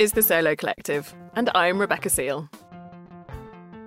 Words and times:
Is 0.00 0.12
the 0.12 0.22
Solo 0.22 0.56
Collective, 0.56 1.14
and 1.34 1.50
I'm 1.54 1.78
Rebecca 1.78 2.08
Seal. 2.08 2.48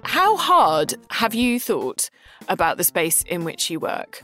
How 0.04 0.38
hard 0.38 0.94
have 1.10 1.34
you 1.34 1.60
thought 1.60 2.12
about 2.48 2.78
the 2.78 2.84
space 2.84 3.24
in 3.24 3.44
which 3.44 3.72
you 3.72 3.80
work? 3.80 4.24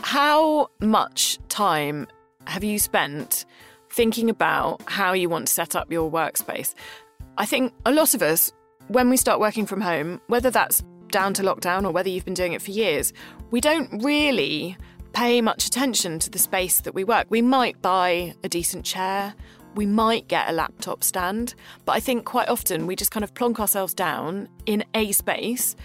How 0.00 0.70
much 0.80 1.38
time 1.50 2.06
have 2.46 2.64
you 2.64 2.78
spent 2.78 3.44
thinking 3.90 4.30
about 4.30 4.80
how 4.86 5.12
you 5.12 5.28
want 5.28 5.48
to 5.48 5.52
set 5.52 5.76
up 5.76 5.92
your 5.92 6.10
workspace? 6.10 6.72
I 7.36 7.44
think 7.44 7.74
a 7.84 7.92
lot 7.92 8.14
of 8.14 8.22
us, 8.22 8.50
when 8.88 9.10
we 9.10 9.18
start 9.18 9.38
working 9.38 9.66
from 9.66 9.82
home, 9.82 10.18
whether 10.28 10.50
that's 10.50 10.82
down 11.08 11.34
to 11.34 11.42
lockdown 11.42 11.84
or 11.84 11.90
whether 11.90 12.08
you've 12.08 12.24
been 12.24 12.32
doing 12.32 12.54
it 12.54 12.62
for 12.62 12.70
years, 12.70 13.12
we 13.50 13.60
don't 13.60 14.02
really 14.02 14.78
pay 15.12 15.42
much 15.42 15.66
attention 15.66 16.18
to 16.20 16.30
the 16.30 16.38
space 16.38 16.80
that 16.80 16.94
we 16.94 17.04
work. 17.04 17.26
We 17.28 17.42
might 17.42 17.82
buy 17.82 18.34
a 18.42 18.48
decent 18.48 18.86
chair 18.86 19.34
we 19.74 19.86
might 19.86 20.28
get 20.28 20.48
a 20.48 20.52
laptop 20.52 21.02
stand, 21.04 21.54
but 21.84 21.92
I 21.92 22.00
think 22.00 22.24
quite 22.24 22.48
often 22.48 22.86
we 22.86 22.96
just 22.96 23.10
kind 23.10 23.24
of 23.24 23.34
plonk 23.34 23.60
ourselves 23.60 23.94
down 23.94 24.48
in 24.66 24.84
a 24.94 25.12
space 25.12 25.76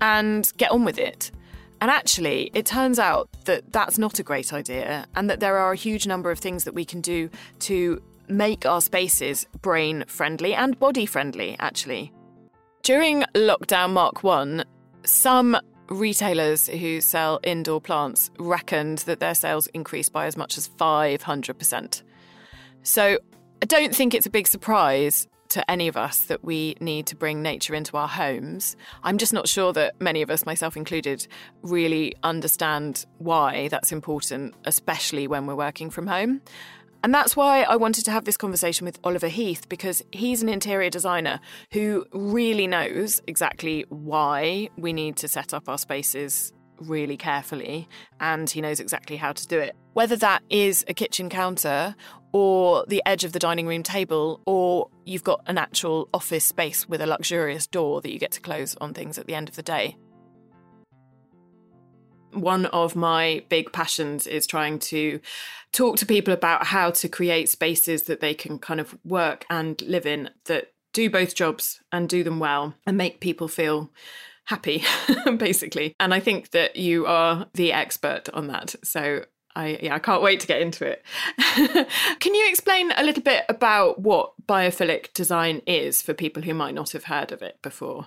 and 0.00 0.50
get 0.56 0.70
on 0.70 0.84
with 0.84 0.98
it. 0.98 1.30
And 1.80 1.90
actually, 1.90 2.50
it 2.54 2.66
turns 2.66 2.98
out 2.98 3.28
that 3.44 3.72
that's 3.72 3.98
not 3.98 4.18
a 4.18 4.22
great 4.22 4.52
idea, 4.52 5.06
and 5.14 5.28
that 5.28 5.40
there 5.40 5.58
are 5.58 5.72
a 5.72 5.76
huge 5.76 6.06
number 6.06 6.30
of 6.30 6.38
things 6.38 6.64
that 6.64 6.74
we 6.74 6.84
can 6.84 7.00
do 7.00 7.28
to 7.60 8.02
make 8.28 8.66
our 8.66 8.80
spaces 8.80 9.46
brain 9.62 10.04
friendly 10.06 10.54
and 10.54 10.78
body 10.78 11.06
friendly, 11.06 11.56
actually. 11.58 12.12
During 12.82 13.24
lockdown 13.34 13.92
Mark 13.92 14.24
1, 14.24 14.64
some 15.04 15.56
retailers 15.88 16.66
who 16.68 17.00
sell 17.00 17.40
indoor 17.44 17.80
plants 17.80 18.30
reckoned 18.38 18.98
that 18.98 19.20
their 19.20 19.34
sales 19.34 19.66
increased 19.68 20.12
by 20.12 20.26
as 20.26 20.36
much 20.36 20.58
as 20.58 20.68
500%. 20.68 22.02
So 22.82 23.18
I 23.62 23.66
don't 23.66 23.94
think 23.94 24.14
it's 24.14 24.26
a 24.26 24.30
big 24.30 24.46
surprise 24.46 25.26
to 25.48 25.70
any 25.70 25.88
of 25.88 25.96
us 25.96 26.24
that 26.24 26.44
we 26.44 26.76
need 26.80 27.06
to 27.06 27.16
bring 27.16 27.42
nature 27.42 27.74
into 27.74 27.96
our 27.96 28.08
homes. 28.08 28.76
I'm 29.02 29.16
just 29.16 29.32
not 29.32 29.48
sure 29.48 29.72
that 29.72 30.00
many 30.00 30.22
of 30.22 30.30
us, 30.30 30.44
myself 30.44 30.76
included, 30.76 31.26
really 31.62 32.14
understand 32.22 33.06
why 33.18 33.68
that's 33.68 33.92
important, 33.92 34.54
especially 34.64 35.26
when 35.26 35.46
we're 35.46 35.54
working 35.54 35.88
from 35.88 36.06
home. 36.06 36.42
And 37.02 37.14
that's 37.14 37.36
why 37.36 37.62
I 37.62 37.76
wanted 37.76 38.04
to 38.06 38.10
have 38.10 38.24
this 38.24 38.36
conversation 38.36 38.84
with 38.84 38.98
Oliver 39.04 39.28
Heath 39.28 39.68
because 39.68 40.02
he's 40.12 40.42
an 40.42 40.48
interior 40.48 40.90
designer 40.90 41.40
who 41.72 42.04
really 42.12 42.66
knows 42.66 43.20
exactly 43.26 43.84
why 43.88 44.68
we 44.76 44.92
need 44.92 45.16
to 45.18 45.28
set 45.28 45.54
up 45.54 45.68
our 45.68 45.78
spaces 45.78 46.52
really 46.80 47.16
carefully 47.16 47.88
and 48.20 48.50
he 48.50 48.60
knows 48.60 48.80
exactly 48.80 49.16
how 49.16 49.32
to 49.32 49.46
do 49.46 49.58
it. 49.58 49.76
Whether 49.92 50.16
that 50.16 50.42
is 50.50 50.84
a 50.88 50.94
kitchen 50.94 51.28
counter 51.28 51.94
or 52.32 52.84
the 52.88 53.02
edge 53.06 53.24
of 53.24 53.32
the 53.32 53.38
dining 53.38 53.66
room 53.66 53.82
table, 53.82 54.40
or 54.46 54.88
you've 55.04 55.24
got 55.24 55.42
an 55.46 55.58
actual 55.58 56.08
office 56.12 56.44
space 56.44 56.88
with 56.88 57.00
a 57.00 57.06
luxurious 57.06 57.66
door 57.66 58.00
that 58.00 58.12
you 58.12 58.18
get 58.18 58.32
to 58.32 58.40
close 58.40 58.76
on 58.80 58.92
things 58.92 59.18
at 59.18 59.26
the 59.26 59.34
end 59.34 59.48
of 59.48 59.56
the 59.56 59.62
day. 59.62 59.96
One 62.32 62.66
of 62.66 62.94
my 62.94 63.44
big 63.48 63.72
passions 63.72 64.26
is 64.26 64.46
trying 64.46 64.78
to 64.80 65.20
talk 65.72 65.96
to 65.98 66.06
people 66.06 66.34
about 66.34 66.66
how 66.66 66.90
to 66.90 67.08
create 67.08 67.48
spaces 67.48 68.02
that 68.04 68.20
they 68.20 68.34
can 68.34 68.58
kind 68.58 68.80
of 68.80 68.98
work 69.04 69.46
and 69.48 69.80
live 69.82 70.04
in 70.04 70.30
that 70.44 70.72
do 70.92 71.10
both 71.10 71.34
jobs 71.34 71.80
and 71.92 72.08
do 72.08 72.24
them 72.24 72.38
well 72.38 72.74
and 72.86 72.96
make 72.96 73.20
people 73.20 73.48
feel 73.48 73.90
happy, 74.46 74.82
basically. 75.36 75.94
And 76.00 76.14
I 76.14 76.20
think 76.20 76.50
that 76.52 76.76
you 76.76 77.06
are 77.06 77.46
the 77.54 77.72
expert 77.72 78.28
on 78.32 78.46
that. 78.46 78.74
So 78.82 79.24
I 79.56 79.78
yeah, 79.82 79.94
I 79.94 79.98
can't 79.98 80.22
wait 80.22 80.40
to 80.40 80.46
get 80.46 80.60
into 80.60 80.86
it. 80.86 81.02
Can 82.20 82.34
you 82.34 82.48
explain 82.48 82.92
a 82.96 83.02
little 83.02 83.22
bit 83.22 83.44
about 83.48 84.00
what 84.00 84.32
biophilic 84.46 85.12
design 85.14 85.62
is 85.66 86.02
for 86.02 86.14
people 86.14 86.42
who 86.42 86.54
might 86.54 86.74
not 86.74 86.92
have 86.92 87.04
heard 87.04 87.32
of 87.32 87.42
it 87.42 87.60
before? 87.62 88.06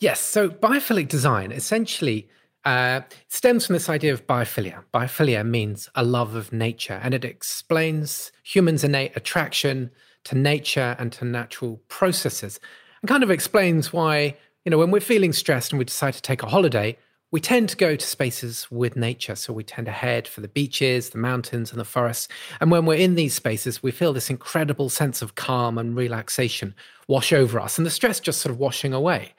Yes, 0.00 0.20
so 0.20 0.48
biophilic 0.48 1.08
design 1.08 1.52
essentially 1.52 2.28
uh, 2.64 3.02
stems 3.28 3.66
from 3.66 3.74
this 3.74 3.88
idea 3.88 4.12
of 4.12 4.26
biophilia. 4.26 4.82
Biophilia 4.92 5.46
means 5.46 5.90
a 5.94 6.02
love 6.02 6.34
of 6.34 6.52
nature, 6.52 7.00
and 7.02 7.12
it 7.14 7.24
explains 7.24 8.32
humans' 8.42 8.82
innate 8.82 9.14
attraction 9.14 9.90
to 10.24 10.36
nature 10.36 10.96
and 10.98 11.12
to 11.12 11.24
natural 11.24 11.80
processes, 11.88 12.58
and 13.02 13.08
kind 13.08 13.22
of 13.22 13.30
explains 13.30 13.92
why 13.92 14.36
you 14.64 14.70
know 14.70 14.78
when 14.78 14.90
we're 14.90 15.00
feeling 15.00 15.34
stressed 15.34 15.72
and 15.72 15.78
we 15.78 15.84
decide 15.84 16.14
to 16.14 16.22
take 16.22 16.42
a 16.42 16.48
holiday, 16.48 16.96
we 17.30 17.40
tend 17.40 17.68
to 17.68 17.76
go 17.76 17.94
to 17.94 18.06
spaces 18.06 18.66
with 18.70 18.96
nature. 18.96 19.34
So 19.34 19.52
we 19.52 19.62
tend 19.62 19.86
to 19.86 19.92
head 19.92 20.26
for 20.26 20.40
the 20.40 20.48
beaches, 20.48 21.10
the 21.10 21.18
mountains, 21.18 21.70
and 21.70 21.78
the 21.78 21.84
forests. 21.84 22.28
And 22.60 22.70
when 22.70 22.86
we're 22.86 22.94
in 22.94 23.16
these 23.16 23.34
spaces, 23.34 23.82
we 23.82 23.90
feel 23.90 24.12
this 24.12 24.30
incredible 24.30 24.88
sense 24.88 25.20
of 25.20 25.34
calm 25.34 25.76
and 25.76 25.94
relaxation 25.94 26.74
wash 27.06 27.32
over 27.32 27.60
us, 27.60 27.78
and 27.78 27.86
the 27.86 27.90
stress 27.90 28.20
just 28.20 28.40
sort 28.40 28.52
of 28.52 28.58
washing 28.58 28.92
away. 28.92 29.34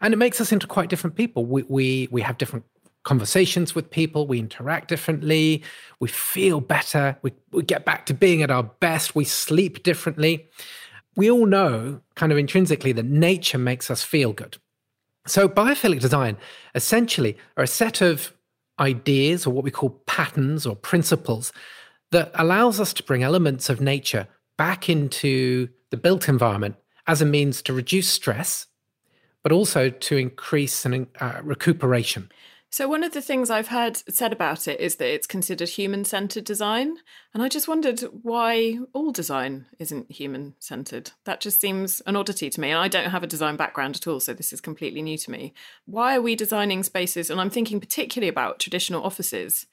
And 0.00 0.14
it 0.14 0.18
makes 0.18 0.40
us 0.40 0.52
into 0.52 0.66
quite 0.66 0.88
different 0.88 1.16
people. 1.16 1.44
We, 1.44 1.64
we, 1.64 2.08
we 2.10 2.22
have 2.22 2.38
different 2.38 2.64
conversations 3.04 3.74
with 3.74 3.90
people, 3.90 4.26
we 4.26 4.38
interact 4.38 4.88
differently, 4.88 5.62
we 5.98 6.08
feel 6.08 6.60
better, 6.60 7.16
we, 7.22 7.32
we 7.52 7.62
get 7.62 7.84
back 7.84 8.04
to 8.06 8.14
being 8.14 8.42
at 8.42 8.50
our 8.50 8.62
best, 8.62 9.14
we 9.14 9.24
sleep 9.24 9.82
differently. 9.82 10.46
We 11.16 11.30
all 11.30 11.46
know, 11.46 12.00
kind 12.16 12.30
of 12.32 12.38
intrinsically, 12.38 12.92
that 12.92 13.06
nature 13.06 13.58
makes 13.58 13.90
us 13.90 14.02
feel 14.02 14.32
good. 14.32 14.58
So, 15.26 15.48
biophilic 15.48 16.00
design 16.00 16.36
essentially 16.74 17.36
are 17.56 17.64
a 17.64 17.68
set 17.68 18.00
of 18.00 18.32
ideas 18.80 19.46
or 19.46 19.52
what 19.52 19.64
we 19.64 19.70
call 19.70 19.90
patterns 20.06 20.64
or 20.66 20.76
principles 20.76 21.52
that 22.10 22.30
allows 22.34 22.80
us 22.80 22.92
to 22.94 23.02
bring 23.02 23.22
elements 23.22 23.68
of 23.68 23.80
nature 23.80 24.26
back 24.56 24.88
into 24.88 25.68
the 25.90 25.96
built 25.96 26.28
environment 26.28 26.76
as 27.06 27.20
a 27.20 27.26
means 27.26 27.62
to 27.62 27.72
reduce 27.72 28.08
stress, 28.08 28.66
but 29.42 29.52
also 29.52 29.90
to 29.90 30.16
increase 30.16 30.84
an, 30.84 31.06
uh, 31.20 31.40
recuperation. 31.42 32.30
So, 32.70 32.86
one 32.86 33.02
of 33.02 33.12
the 33.12 33.22
things 33.22 33.48
I've 33.48 33.68
heard 33.68 33.96
said 33.96 34.32
about 34.32 34.68
it 34.68 34.78
is 34.78 34.96
that 34.96 35.12
it's 35.12 35.26
considered 35.26 35.70
human 35.70 36.04
centered 36.04 36.44
design. 36.44 36.96
And 37.32 37.42
I 37.42 37.48
just 37.48 37.66
wondered 37.66 38.00
why 38.22 38.78
all 38.92 39.10
design 39.10 39.66
isn't 39.78 40.12
human 40.12 40.54
centered. 40.58 41.12
That 41.24 41.40
just 41.40 41.60
seems 41.60 42.02
an 42.02 42.14
oddity 42.14 42.50
to 42.50 42.60
me. 42.60 42.70
And 42.70 42.78
I 42.78 42.88
don't 42.88 43.10
have 43.10 43.22
a 43.22 43.28
design 43.28 43.56
background 43.56 43.96
at 43.96 44.06
all, 44.06 44.20
so 44.20 44.34
this 44.34 44.52
is 44.52 44.60
completely 44.60 45.00
new 45.00 45.16
to 45.18 45.30
me. 45.30 45.54
Why 45.86 46.16
are 46.16 46.22
we 46.22 46.34
designing 46.34 46.82
spaces? 46.82 47.30
And 47.30 47.40
I'm 47.40 47.50
thinking 47.50 47.80
particularly 47.80 48.28
about 48.28 48.60
traditional 48.60 49.02
offices 49.02 49.66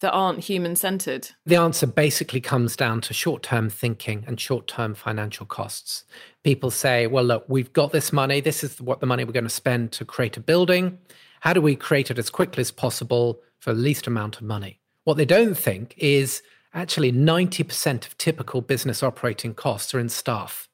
that 0.00 0.12
aren't 0.12 0.40
human 0.40 0.76
centered? 0.76 1.30
The 1.44 1.56
answer 1.56 1.86
basically 1.86 2.40
comes 2.40 2.76
down 2.76 3.00
to 3.02 3.14
short 3.14 3.42
term 3.42 3.68
thinking 3.68 4.24
and 4.26 4.40
short 4.40 4.66
term 4.66 4.94
financial 4.94 5.44
costs. 5.46 6.04
People 6.44 6.70
say, 6.70 7.06
well, 7.06 7.24
look, 7.24 7.44
we've 7.48 7.72
got 7.72 7.92
this 7.92 8.12
money. 8.12 8.40
This 8.40 8.62
is 8.62 8.80
what 8.80 9.00
the 9.00 9.06
money 9.06 9.24
we're 9.24 9.32
going 9.32 9.44
to 9.44 9.50
spend 9.50 9.92
to 9.92 10.04
create 10.04 10.36
a 10.36 10.40
building. 10.40 10.98
How 11.40 11.52
do 11.52 11.60
we 11.60 11.76
create 11.76 12.10
it 12.10 12.18
as 12.18 12.30
quickly 12.30 12.60
as 12.60 12.70
possible 12.70 13.40
for 13.58 13.72
the 13.72 13.80
least 13.80 14.06
amount 14.06 14.36
of 14.36 14.42
money? 14.42 14.80
What 15.04 15.16
they 15.16 15.24
don't 15.24 15.56
think 15.56 15.94
is 15.96 16.42
actually 16.74 17.12
90% 17.12 18.06
of 18.06 18.18
typical 18.18 18.60
business 18.60 19.02
operating 19.02 19.54
costs 19.54 19.94
are 19.94 19.98
in 19.98 20.08
staff. 20.08 20.68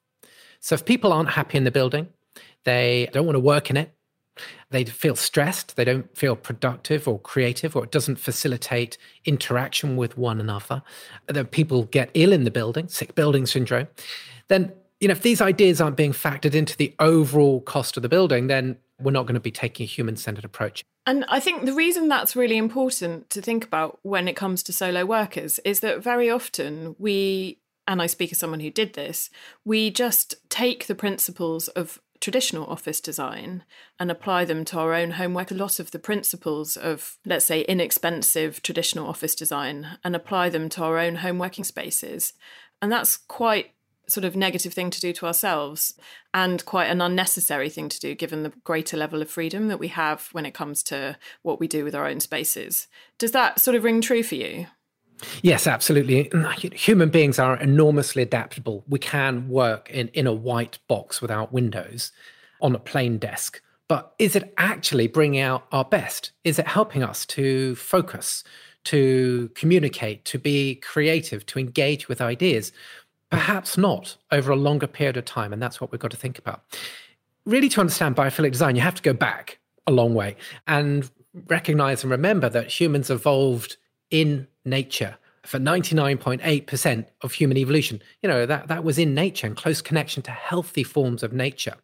So 0.59 0.75
if 0.75 0.85
people 0.85 1.13
aren't 1.13 1.29
happy 1.29 1.57
in 1.57 1.63
the 1.63 1.71
building, 1.71 2.09
they 2.63 3.09
don't 3.13 3.25
want 3.25 3.35
to 3.35 3.39
work 3.39 3.69
in 3.69 3.77
it, 3.77 3.91
they 4.69 4.83
feel 4.83 5.15
stressed, 5.15 5.75
they 5.75 5.85
don't 5.85 6.15
feel 6.17 6.35
productive 6.35 7.07
or 7.07 7.19
creative, 7.19 7.75
or 7.75 7.83
it 7.85 7.91
doesn't 7.91 8.17
facilitate 8.17 8.97
interaction 9.23 9.95
with 9.95 10.17
one 10.17 10.41
another, 10.41 10.81
that 11.27 11.51
people 11.51 11.83
get 11.83 12.09
ill 12.13 12.33
in 12.33 12.43
the 12.43 12.51
building, 12.51 12.87
sick 12.87 13.15
building 13.15 13.45
syndrome, 13.45 13.87
then 14.47 14.73
you 14.99 15.09
know, 15.09 15.11
if 15.11 15.21
these 15.21 15.41
ideas 15.41 15.81
aren't 15.81 15.97
being 15.97 16.13
factored 16.13 16.55
into 16.55 16.75
the 16.77 16.93
overall 16.99 17.61
cost 17.61 17.97
of 17.97 18.03
the 18.03 18.09
building, 18.09 18.47
then 18.47 18.77
we're 18.99 19.11
not 19.11 19.23
going 19.23 19.35
to 19.35 19.39
be 19.39 19.51
taking 19.51 19.83
a 19.83 19.87
human 19.87 20.15
centered 20.15 20.45
approach. 20.45 20.83
And 21.05 21.25
I 21.27 21.39
think 21.39 21.65
the 21.65 21.73
reason 21.73 22.07
that's 22.07 22.35
really 22.35 22.57
important 22.57 23.29
to 23.31 23.41
think 23.41 23.65
about 23.65 23.99
when 24.01 24.27
it 24.27 24.35
comes 24.35 24.63
to 24.63 24.73
solo 24.73 25.05
workers 25.05 25.59
is 25.59 25.81
that 25.81 26.01
very 26.01 26.29
often 26.29 26.95
we, 26.97 27.59
and 27.87 28.01
I 28.01 28.07
speak 28.07 28.31
as 28.31 28.39
someone 28.39 28.61
who 28.61 28.71
did 28.71 28.93
this, 28.93 29.29
we 29.63 29.91
just 29.91 30.35
take 30.49 30.87
the 30.87 30.95
principles 30.95 31.67
of 31.69 31.99
traditional 32.21 32.65
office 32.65 33.01
design 33.01 33.63
and 33.99 34.09
apply 34.09 34.45
them 34.45 34.65
to 34.65 34.79
our 34.79 34.93
own 34.93 35.11
homework, 35.11 35.51
a 35.51 35.55
lot 35.55 35.79
of 35.79 35.91
the 35.91 35.99
principles 35.99 36.75
of, 36.75 37.19
let's 37.23 37.45
say, 37.45 37.61
inexpensive 37.61 38.63
traditional 38.63 39.07
office 39.07 39.35
design, 39.35 39.99
and 40.03 40.15
apply 40.15 40.49
them 40.49 40.67
to 40.69 40.83
our 40.83 40.97
own 40.97 41.17
home 41.17 41.37
working 41.37 41.63
spaces. 41.63 42.33
And 42.81 42.91
that's 42.91 43.17
quite 43.17 43.74
sort 44.07 44.25
of 44.25 44.35
negative 44.35 44.73
thing 44.73 44.89
to 44.89 44.99
do 44.99 45.13
to 45.13 45.25
ourselves 45.25 45.93
and 46.33 46.63
quite 46.65 46.85
an 46.85 47.01
unnecessary 47.01 47.69
thing 47.69 47.89
to 47.89 47.99
do 47.99 48.15
given 48.15 48.43
the 48.43 48.53
greater 48.63 48.97
level 48.97 49.21
of 49.21 49.29
freedom 49.29 49.67
that 49.67 49.79
we 49.79 49.87
have 49.89 50.29
when 50.31 50.45
it 50.45 50.53
comes 50.53 50.83
to 50.83 51.17
what 51.41 51.59
we 51.59 51.67
do 51.67 51.83
with 51.83 51.95
our 51.95 52.07
own 52.07 52.19
spaces. 52.19 52.87
Does 53.17 53.31
that 53.31 53.59
sort 53.59 53.75
of 53.75 53.83
ring 53.83 54.01
true 54.01 54.23
for 54.23 54.35
you? 54.35 54.67
Yes, 55.41 55.65
absolutely. 55.65 56.31
Uh, 56.31 56.49
human 56.49 57.09
beings 57.09 57.39
are 57.39 57.57
enormously 57.57 58.21
adaptable. 58.21 58.83
We 58.87 58.99
can 58.99 59.47
work 59.47 59.89
in, 59.89 60.09
in 60.09 60.27
a 60.27 60.33
white 60.33 60.79
box 60.87 61.21
without 61.21 61.53
windows 61.53 62.11
on 62.61 62.75
a 62.75 62.79
plain 62.79 63.17
desk. 63.17 63.61
But 63.87 64.13
is 64.17 64.35
it 64.35 64.53
actually 64.57 65.07
bringing 65.07 65.39
out 65.39 65.65
our 65.71 65.85
best? 65.85 66.31
Is 66.43 66.59
it 66.59 66.67
helping 66.67 67.03
us 67.03 67.25
to 67.27 67.75
focus, 67.75 68.43
to 68.85 69.49
communicate, 69.55 70.25
to 70.25 70.39
be 70.39 70.75
creative, 70.75 71.45
to 71.47 71.59
engage 71.59 72.09
with 72.09 72.19
ideas? 72.19 72.71
Perhaps 73.31 73.77
not 73.77 74.17
over 74.31 74.51
a 74.51 74.55
longer 74.55 74.87
period 74.87 75.17
of 75.17 75.25
time. 75.25 75.51
And 75.51 75.61
that's 75.61 75.81
what 75.81 75.91
we've 75.91 75.99
got 75.99 76.11
to 76.11 76.17
think 76.17 76.37
about. 76.37 76.63
Really, 77.45 77.69
to 77.69 77.81
understand 77.81 78.15
biophilic 78.15 78.51
design, 78.51 78.75
you 78.75 78.81
have 78.81 78.95
to 78.95 79.01
go 79.01 79.13
back 79.13 79.59
a 79.87 79.91
long 79.91 80.13
way 80.13 80.35
and 80.67 81.09
recognize 81.47 82.03
and 82.03 82.11
remember 82.11 82.49
that 82.49 82.71
humans 82.79 83.09
evolved 83.09 83.77
in 84.09 84.47
nature 84.63 85.17
for 85.43 85.59
99.8% 85.59 87.05
of 87.21 87.33
human 87.33 87.57
evolution. 87.57 88.01
You 88.21 88.29
know, 88.29 88.45
that, 88.45 88.67
that 88.67 88.83
was 88.83 88.97
in 88.97 89.13
nature 89.13 89.47
and 89.47 89.55
close 89.55 89.81
connection 89.81 90.23
to 90.23 90.31
healthy 90.31 90.83
forms 90.83 91.23
of 91.23 91.33
nature. 91.33 91.75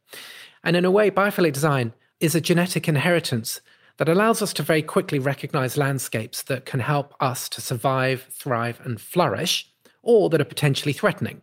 And 0.63 0.75
in 0.75 0.85
a 0.85 0.91
way, 0.91 1.11
biophilic 1.11 1.53
design 1.53 1.93
is 2.19 2.35
a 2.35 2.41
genetic 2.41 2.87
inheritance 2.87 3.61
that 3.97 4.09
allows 4.09 4.41
us 4.41 4.53
to 4.53 4.63
very 4.63 4.81
quickly 4.81 5.19
recognize 5.19 5.77
landscapes 5.77 6.41
that 6.43 6.65
can 6.65 6.79
help 6.79 7.13
us 7.19 7.47
to 7.49 7.61
survive, 7.61 8.23
thrive, 8.31 8.79
and 8.83 8.99
flourish, 8.99 9.70
or 10.03 10.29
that 10.29 10.41
are 10.41 10.45
potentially 10.45 10.93
threatening. 10.93 11.41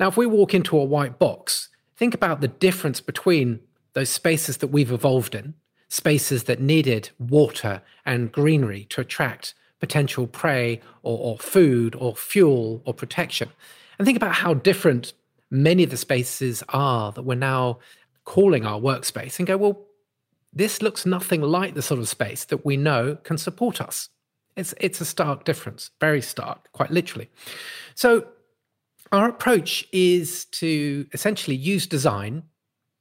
Now, 0.00 0.08
if 0.08 0.16
we 0.16 0.26
walk 0.26 0.54
into 0.54 0.78
a 0.78 0.84
white 0.84 1.18
box, 1.18 1.68
think 1.96 2.14
about 2.14 2.40
the 2.40 2.48
difference 2.48 3.00
between 3.00 3.60
those 3.92 4.10
spaces 4.10 4.58
that 4.58 4.68
we've 4.68 4.92
evolved 4.92 5.34
in, 5.34 5.54
spaces 5.88 6.44
that 6.44 6.60
needed 6.60 7.10
water 7.18 7.82
and 8.06 8.32
greenery 8.32 8.86
to 8.86 9.00
attract 9.00 9.54
potential 9.80 10.26
prey 10.26 10.80
or, 11.02 11.18
or 11.18 11.38
food 11.38 11.94
or 11.96 12.16
fuel 12.16 12.82
or 12.84 12.94
protection. 12.94 13.50
And 13.98 14.06
think 14.06 14.16
about 14.16 14.34
how 14.34 14.54
different 14.54 15.12
many 15.50 15.82
of 15.82 15.90
the 15.90 15.96
spaces 15.96 16.62
are 16.70 17.12
that 17.12 17.22
we're 17.22 17.34
now 17.34 17.78
calling 18.24 18.64
our 18.64 18.80
workspace 18.80 19.38
and 19.38 19.46
go, 19.46 19.56
well, 19.56 19.86
this 20.52 20.82
looks 20.82 21.04
nothing 21.06 21.42
like 21.42 21.74
the 21.74 21.82
sort 21.82 22.00
of 22.00 22.08
space 22.08 22.44
that 22.46 22.64
we 22.64 22.76
know 22.76 23.16
can 23.22 23.38
support 23.38 23.80
us. 23.80 24.08
It's, 24.56 24.74
it's 24.80 25.00
a 25.00 25.04
stark 25.04 25.44
difference, 25.44 25.90
very 26.00 26.20
stark, 26.20 26.70
quite 26.72 26.90
literally. 26.90 27.30
So, 27.94 28.26
our 29.10 29.28
approach 29.28 29.86
is 29.92 30.46
to 30.46 31.06
essentially 31.12 31.56
use 31.56 31.86
design, 31.86 32.44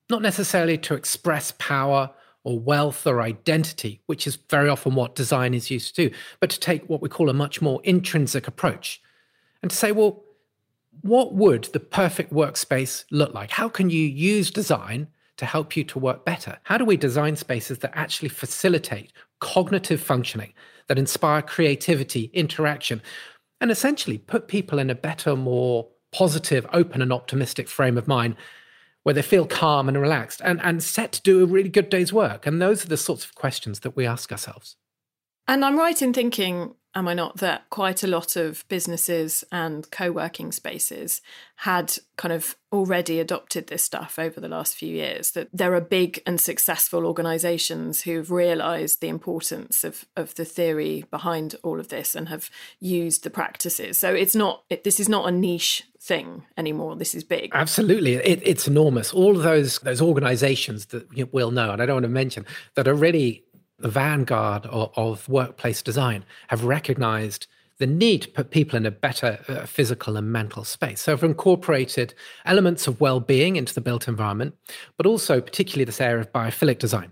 not 0.09 0.21
necessarily 0.21 0.77
to 0.80 0.94
express 0.94 1.53
power 1.57 2.09
or 2.44 2.59
wealth 2.59 3.07
or 3.07 3.21
identity, 3.21 4.01
which 4.07 4.27
is 4.27 4.36
very 4.50 4.68
often 4.68 4.95
what 4.95 5.15
design 5.15 5.53
is 5.53 5.71
used 5.71 5.95
to 5.95 6.09
do, 6.09 6.15
but 6.39 6.50
to 6.50 6.59
take 6.59 6.89
what 6.89 7.01
we 7.01 7.07
call 7.07 7.30
a 7.30 7.33
much 7.33 7.62
more 7.62 7.80
intrinsic 7.83 8.48
approach 8.48 9.01
and 9.62 9.71
to 9.71 9.77
say, 9.77 9.92
well, 9.92 10.24
what 11.01 11.33
would 11.33 11.65
the 11.65 11.80
perfect 11.80 12.33
workspace 12.33 13.06
look 13.12 13.33
like? 13.33 13.51
How 13.51 13.69
can 13.69 13.89
you 13.89 14.06
use 14.06 14.51
design 14.51 15.07
to 15.38 15.45
help 15.45 15.77
you 15.77 15.83
to 15.86 16.00
work 16.00 16.25
better? 16.25 16.57
How 16.63 16.77
do 16.77 16.86
we 16.86 16.98
design 16.98 17.36
spaces 17.36 17.80
that 17.80 17.92
actually 17.95 18.30
facilitate 18.30 19.13
cognitive 19.39 20.01
functioning, 20.01 20.53
that 20.92 21.00
inspire 21.00 21.42
creativity, 21.42 22.30
interaction, 22.34 23.02
and 23.62 23.72
essentially 23.72 24.18
put 24.18 24.50
people 24.50 24.78
in 24.78 24.90
a 24.90 24.96
better, 24.96 25.38
more 25.38 25.88
positive, 26.12 26.68
open, 26.74 27.02
and 27.02 27.14
optimistic 27.14 27.70
frame 27.70 27.98
of 27.98 28.10
mind 28.10 28.36
where 29.04 29.16
they 29.16 29.22
feel 29.22 29.46
calm 29.46 29.88
and 29.88 30.02
relaxed 30.02 30.42
and, 30.44 30.60
and 30.62 30.84
set 30.84 31.14
to 31.14 31.22
do 31.22 31.42
a 31.42 31.48
really 31.48 31.70
good 31.70 31.88
day's 31.88 32.12
work? 32.12 32.46
And 32.46 32.62
those 32.62 32.84
are 32.84 32.90
the 32.90 32.98
sorts 32.98 33.24
of 33.24 33.36
questions 33.36 33.80
that 33.80 33.96
we 33.96 34.06
ask 34.06 34.34
ourselves. 34.34 34.76
And 35.48 35.64
I'm 35.64 35.80
right 35.80 36.02
in 36.02 36.12
thinking, 36.12 36.76
am 36.96 37.08
I 37.08 37.14
not, 37.14 37.38
that 37.38 37.70
quite 37.70 38.04
a 38.04 38.08
lot 38.08 38.36
of 38.36 38.66
businesses 38.68 39.44
and 39.52 39.90
co 39.92 40.12
working 40.12 40.52
spaces 40.52 41.22
had 41.58 41.98
kind 42.18 42.34
of 42.34 42.56
already 42.72 43.20
adopted 43.20 43.68
this 43.68 43.84
stuff 43.84 44.18
over 44.18 44.40
the 44.40 44.48
last 44.48 44.76
few 44.76 44.94
years? 44.94 45.32
That 45.32 45.50
there 45.54 45.74
are 45.74 45.82
big 45.82 46.22
and 46.26 46.40
successful 46.40 47.06
organizations 47.06 48.02
who've 48.02 48.30
realized 48.30 49.02
the 49.02 49.08
importance 49.08 49.84
of, 49.84 50.06
of 50.16 50.36
the 50.36 50.46
theory 50.46 51.06
behind 51.10 51.56
all 51.64 51.80
of 51.80 51.90
this 51.90 52.16
and 52.16 52.30
have 52.30 52.50
used 52.80 53.24
the 53.24 53.30
practices. 53.30 53.98
So 53.98 54.14
it's 54.14 54.36
not, 54.36 54.64
it, 54.70 54.84
this 54.84 55.00
is 55.00 55.10
not 55.10 55.28
a 55.28 55.32
niche 55.32 55.84
thing 56.02 56.44
anymore. 56.58 56.96
This 56.96 57.14
is 57.16 57.24
big. 57.24 57.52
Absolutely, 57.54 58.16
it, 58.16 58.42
it's 58.44 58.68
enormous. 58.68 59.14
All 59.14 59.38
of 59.38 59.44
those 59.44 59.80
those 59.80 60.02
organisations 60.02 60.88
that 60.88 61.32
we'll 61.32 61.52
know, 61.52 61.72
and 61.72 61.82
I 61.82 61.86
don't 61.86 61.96
want 61.96 62.04
to 62.04 62.10
mention 62.10 62.46
that 62.76 62.88
are 62.88 62.96
really 62.96 63.44
the 63.81 63.89
vanguard 63.89 64.66
of, 64.68 64.92
of 64.95 65.28
workplace 65.30 65.81
design, 65.81 66.25
have 66.48 66.63
recognised 66.63 67.48
the 67.78 67.88
need 67.88 68.22
to 68.22 68.30
put 68.30 68.51
people 68.51 68.78
in 68.78 68.86
a 68.86 68.92
better 68.92 69.39
uh, 69.48 69.66
physical 69.66 70.16
and 70.16 70.31
mental 70.31 70.63
space. 70.63 71.01
So, 71.01 71.13
have 71.13 71.24
incorporated 71.24 72.13
elements 72.45 72.88
of 72.88 73.01
well-being 73.01 73.56
into 73.56 73.74
the 73.74 73.81
built 73.81 74.07
environment, 74.07 74.56
but 74.98 75.06
also 75.06 75.42
particularly 75.42 75.86
this 75.86 76.01
area 76.01 76.22
of 76.22 76.31
biophilic 76.31 76.78
design. 76.78 77.12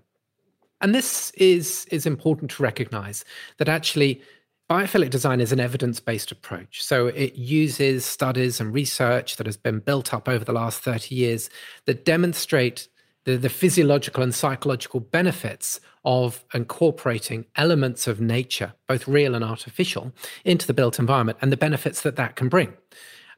And 0.82 0.94
this 0.94 1.32
is 1.32 1.86
is 1.86 2.06
important 2.06 2.52
to 2.52 2.64
recognise 2.64 3.26
that 3.58 3.68
actually 3.68 4.22
Biophilic 4.70 5.10
design 5.10 5.42
is 5.42 5.52
an 5.52 5.60
evidence 5.60 6.00
based 6.00 6.32
approach. 6.32 6.84
So 6.84 7.08
it 7.08 7.36
uses 7.36 8.06
studies 8.06 8.60
and 8.60 8.72
research 8.72 9.38
that 9.38 9.48
has 9.48 9.58
been 9.58 9.80
built 9.80 10.14
up 10.14 10.30
over 10.30 10.46
the 10.46 10.54
last 10.54 10.84
30 10.84 11.16
years 11.16 11.50
that 11.86 12.06
demonstrate 12.06 12.88
the, 13.26 13.38
the 13.38 13.50
physiological 13.50 14.24
and 14.24 14.34
psychological 14.34 15.00
benefits 15.00 15.80
of 16.06 16.44
incorporating 16.54 17.46
elements 17.56 18.08
of 18.08 18.22
nature, 18.22 18.74
both 18.88 19.08
real 19.08 19.36
and 19.36 19.44
artificial, 19.44 20.12
into 20.46 20.66
the 20.66 20.74
built 20.74 21.00
environment 21.00 21.38
and 21.42 21.52
the 21.52 21.58
benefits 21.58 22.02
that 22.02 22.16
that 22.16 22.36
can 22.36 22.50
bring. 22.50 22.74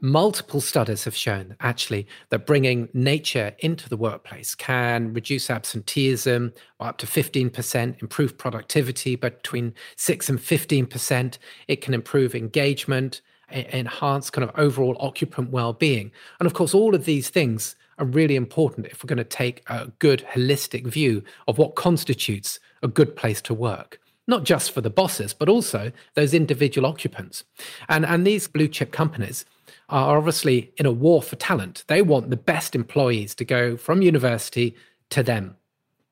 Multiple 0.04 0.62
studies 0.62 1.04
have 1.04 1.16
shown 1.16 1.56
actually 1.60 2.08
that 2.30 2.48
bringing 2.48 2.90
nature 2.92 3.54
into 3.60 3.88
the 3.88 3.98
workplace 3.98 4.56
can 4.56 5.14
reduce 5.14 5.52
absenteeism 5.52 6.54
by 6.80 6.90
up 6.90 6.98
to 6.98 7.06
15%, 7.06 8.02
improve 8.02 8.36
productivity 8.36 9.16
between 9.16 9.76
6 9.98 10.30
and 10.30 10.40
15%. 10.40 11.38
It 11.68 11.82
can 11.82 11.94
improve 11.94 12.34
engagement, 12.34 13.22
enhance 13.52 14.32
kind 14.32 14.48
of 14.48 14.58
overall 14.58 14.98
occupant 15.00 15.52
well-being. 15.52 16.12
And 16.40 16.48
of 16.48 16.56
course, 16.56 16.74
all 16.74 16.96
of 16.96 17.06
these 17.06 17.30
things 17.30 17.76
are 18.02 18.06
really 18.06 18.36
important 18.36 18.88
if 18.88 19.04
we're 19.04 19.08
going 19.08 19.18
to 19.18 19.24
take 19.24 19.64
a 19.68 19.92
good 20.00 20.26
holistic 20.34 20.88
view 20.88 21.24
of 21.48 21.58
what 21.58 21.76
constitutes 21.76 22.60
a 22.82 22.88
good 22.88 23.16
place 23.16 23.42
to 23.44 23.54
work 23.54 24.00
not 24.28 24.44
just 24.44 24.72
for 24.72 24.82
the 24.82 24.90
bosses, 24.90 25.34
but 25.34 25.50
also 25.50 25.92
those 26.14 26.34
individual 26.34 26.88
occupants. 26.88 27.44
And, 27.90 28.06
and 28.06 28.26
these 28.26 28.48
blue 28.48 28.68
chip 28.68 28.92
companies 28.92 29.46
are 29.90 30.18
obviously 30.18 30.72
in 30.78 30.86
a 30.86 30.92
war 30.92 31.22
for 31.22 31.36
talent. 31.36 31.84
They 31.88 32.02
want 32.02 32.30
the 32.30 32.38
best 32.38 32.76
employees 32.76 33.36
to 33.36 33.46
go 33.46 33.76
from 33.76 34.02
university 34.02 34.76
to 35.10 35.22
them. 35.22 35.58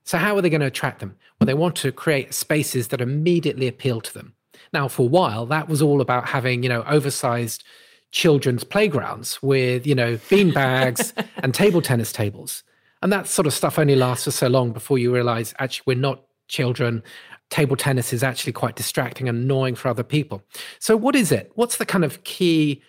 So, 0.04 0.18
how 0.18 0.36
are 0.36 0.42
they 0.42 0.50
going 0.50 0.62
to 0.62 0.68
attract 0.68 1.00
them? 1.00 1.16
Well, 1.40 1.46
they 1.46 1.54
want 1.54 1.76
to 1.78 1.92
create 1.92 2.34
spaces 2.34 2.90
that 2.90 3.00
immediately 3.00 3.68
appeal 3.68 4.02
to 4.02 4.14
them. 4.14 4.34
Now, 4.74 4.88
for 4.88 5.04
a 5.04 5.06
while, 5.06 5.46
that 5.46 5.70
was 5.70 5.82
all 5.82 6.02
about 6.02 6.28
having, 6.28 6.64
you 6.64 6.70
know, 6.70 6.84
oversized 6.84 7.64
children's 8.12 8.64
playgrounds 8.64 9.42
with, 9.42 9.86
you 9.86 9.96
know, 9.96 10.20
bean 10.30 10.52
bags 10.52 11.14
and 11.38 11.54
table 11.54 11.82
tennis 11.82 12.12
tables. 12.12 12.64
And 13.02 13.12
that 13.14 13.28
sort 13.28 13.48
of 13.48 13.54
stuff 13.54 13.80
only 13.80 13.96
lasts 13.96 14.26
for 14.26 14.32
so 14.32 14.48
long 14.48 14.72
before 14.72 14.98
you 14.98 15.14
realize 15.14 15.54
actually 15.60 15.84
we're 15.88 16.02
not 16.02 16.24
children. 16.48 17.04
Table 17.50 17.76
tennis 17.76 18.14
is 18.14 18.24
actually 18.24 18.54
quite 18.54 18.76
distracting 18.76 19.30
and 19.30 19.38
annoying 19.44 19.76
for 19.76 19.88
other 19.88 20.04
people. 20.04 20.44
So, 20.80 20.98
what 20.98 21.16
is 21.16 21.32
it? 21.32 21.52
What's 21.56 21.78
the 21.78 21.86
kind 21.86 22.04
of 22.04 22.24
key 22.24 22.82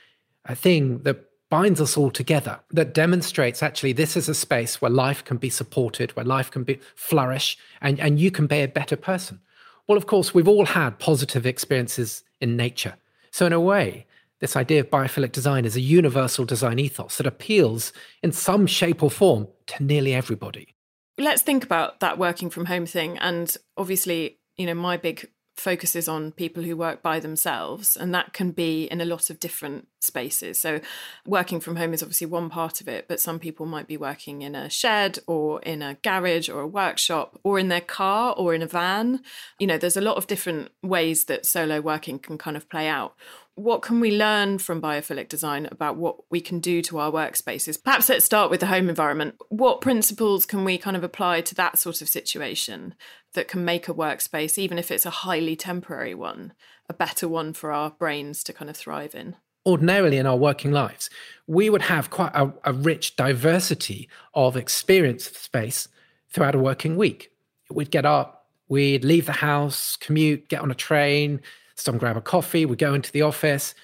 a 0.47 0.55
thing 0.55 1.03
that 1.03 1.25
binds 1.50 1.81
us 1.81 1.97
all 1.97 2.11
together 2.11 2.61
that 2.71 2.95
demonstrates 2.95 3.62
actually 3.62 3.93
this 3.93 4.17
is 4.17 4.29
a 4.29 4.35
space 4.35 4.81
where 4.81 4.91
life 4.91 5.25
can 5.25 5.37
be 5.37 5.50
supported, 5.50 6.15
where 6.17 6.25
life 6.25 6.50
can 6.50 6.62
be 6.62 6.79
flourish, 6.95 7.59
and, 7.81 7.99
and 8.00 8.21
you 8.21 8.31
can 8.31 8.47
be 8.47 8.61
a 8.61 8.69
better 8.69 8.97
person. 8.97 9.41
Well, 9.87 9.99
of 9.99 10.07
course, 10.07 10.33
we've 10.33 10.49
all 10.49 10.67
had 10.67 10.99
positive 10.99 11.47
experiences 11.47 12.23
in 12.41 12.57
nature. 12.57 12.97
So, 13.31 13.47
in 13.47 13.53
a 13.53 13.61
way, 13.61 14.07
this 14.40 14.56
idea 14.56 14.80
of 14.80 14.90
biophilic 14.90 15.32
design 15.32 15.64
is 15.64 15.76
a 15.76 15.80
universal 15.80 16.44
design 16.44 16.78
ethos 16.78 17.18
that 17.18 17.26
appeals 17.26 17.92
in 18.23 18.32
some 18.32 18.66
shape 18.66 19.02
or 19.02 19.11
form 19.11 19.47
to 19.66 19.82
nearly 19.82 20.14
everybody. 20.14 20.75
Let's 21.18 21.42
think 21.42 21.62
about 21.64 22.00
that 22.00 22.18
working 22.18 22.49
from 22.49 22.64
home 22.64 22.87
thing. 22.87 23.18
And 23.18 23.54
obviously, 23.76 24.38
you 24.56 24.66
know, 24.66 24.75
my 24.75 24.97
big 24.97 25.28
focuses 25.61 26.09
on 26.09 26.32
people 26.32 26.62
who 26.62 26.76
work 26.76 27.02
by 27.02 27.20
themselves, 27.20 27.97
and 27.97 28.14
that 28.14 28.32
can 28.32 28.50
be 28.50 28.85
in 28.85 29.00
a 29.00 29.04
lot 29.04 29.30
of 29.30 29.38
different 29.38 29.87
spaces. 30.00 30.59
So, 30.59 30.80
working 31.26 31.61
from 31.61 31.76
home 31.76 31.92
is 31.92 32.02
obviously 32.02 32.26
one 32.26 32.49
part 32.49 32.80
of 32.80 32.88
it, 32.88 33.06
but 33.06 33.20
some 33.20 33.38
people 33.38 33.66
might 33.66 33.87
be 33.87 33.97
working 33.97 34.42
in 34.42 34.54
a 34.54 34.70
shed 34.70 35.18
or 35.26 35.61
in 35.61 35.82
a 35.82 35.99
garage 36.02 36.49
or 36.49 36.61
a 36.61 36.66
workshop 36.66 37.38
or 37.44 37.59
in 37.59 37.68
their 37.68 37.80
car 37.80 38.35
or 38.37 38.54
in 38.54 38.62
a 38.62 38.66
van. 38.66 39.20
You 39.59 39.66
know, 39.66 39.78
there's 39.78 39.99
a 39.99 40.00
lot 40.00 40.16
of 40.16 40.26
different 40.26 40.70
ways 40.82 41.26
that 41.26 41.44
solo 41.47 41.80
working 41.80 42.18
can 42.18 42.38
kind 42.38 42.56
of 42.56 42.68
play 42.68 42.88
out 42.88 43.14
what 43.54 43.83
can 43.83 44.00
we 44.00 44.16
learn 44.16 44.59
from 44.59 44.80
biophilic 44.80 45.28
design 45.28 45.69
about 45.71 45.97
what 45.97 46.16
we 46.30 46.40
can 46.40 46.61
do 46.61 46.80
to 46.83 46.99
our 46.99 47.11
workspaces? 47.11 47.83
Perhaps 47.83 48.09
let's 48.09 48.25
start 48.25 48.50
with 48.50 48.61
the 48.61 48.66
home 48.66 48.88
environment. 48.88 49.35
What 49.49 49.80
principles 49.80 50.47
can 50.47 50.64
we 50.64 50.78
kind 50.78 50.97
of 50.97 51.04
apply 51.04 51.42
to 51.42 51.54
that 51.57 51.78
sort 51.78 52.00
of 52.00 52.09
situation 52.09 52.95
that 53.35 53.49
can 53.49 53.64
make 53.64 53.88
a 53.88 53.95
workspace, 53.95 54.57
even 54.57 54.78
if 54.78 54.90
it's 54.90 55.07
a 55.07 55.11
highly 55.11 55.57
temporary 55.57 56.14
one, 56.14 56.52
a 56.88 56.95
better 56.95 57.28
one 57.28 57.52
for 57.52 57.73
our 57.73 57.90
brains 57.90 58.42
to 58.45 58.52
kind 58.52 58.71
of 58.71 58.76
thrive 58.76 59.14
in? 59.14 59.37
Ordinarily, 59.66 60.16
in 60.16 60.26
our 60.26 60.37
working 60.37 60.73
lives, 60.73 61.11
we 61.47 61.69
would 61.69 61.83
have 61.83 62.09
quite 62.09 62.33
a, 62.35 62.52
a 62.64 62.73
rich 62.73 63.14
diversity 63.16 64.09
of 64.33 64.57
experience 64.57 65.28
of 65.28 65.37
space 65.37 65.87
throughout 66.30 66.54
a 66.54 66.59
working 66.59 66.97
week. 66.97 67.30
We'd 67.71 67.90
get 67.90 68.07
up, 68.07 68.47
we'd 68.69 69.04
leave 69.04 69.26
the 69.26 69.33
house, 69.33 69.97
commute, 69.97 70.49
get 70.49 70.62
on 70.62 70.71
a 70.71 70.75
train, 70.75 71.42
some 71.85 71.99
grab 71.99 72.17
a 72.17 72.21
coffee, 72.21 72.67
we 72.67 72.77
go 72.77 72.95
into 72.95 73.13
the 73.13 73.23
office. 73.23 73.75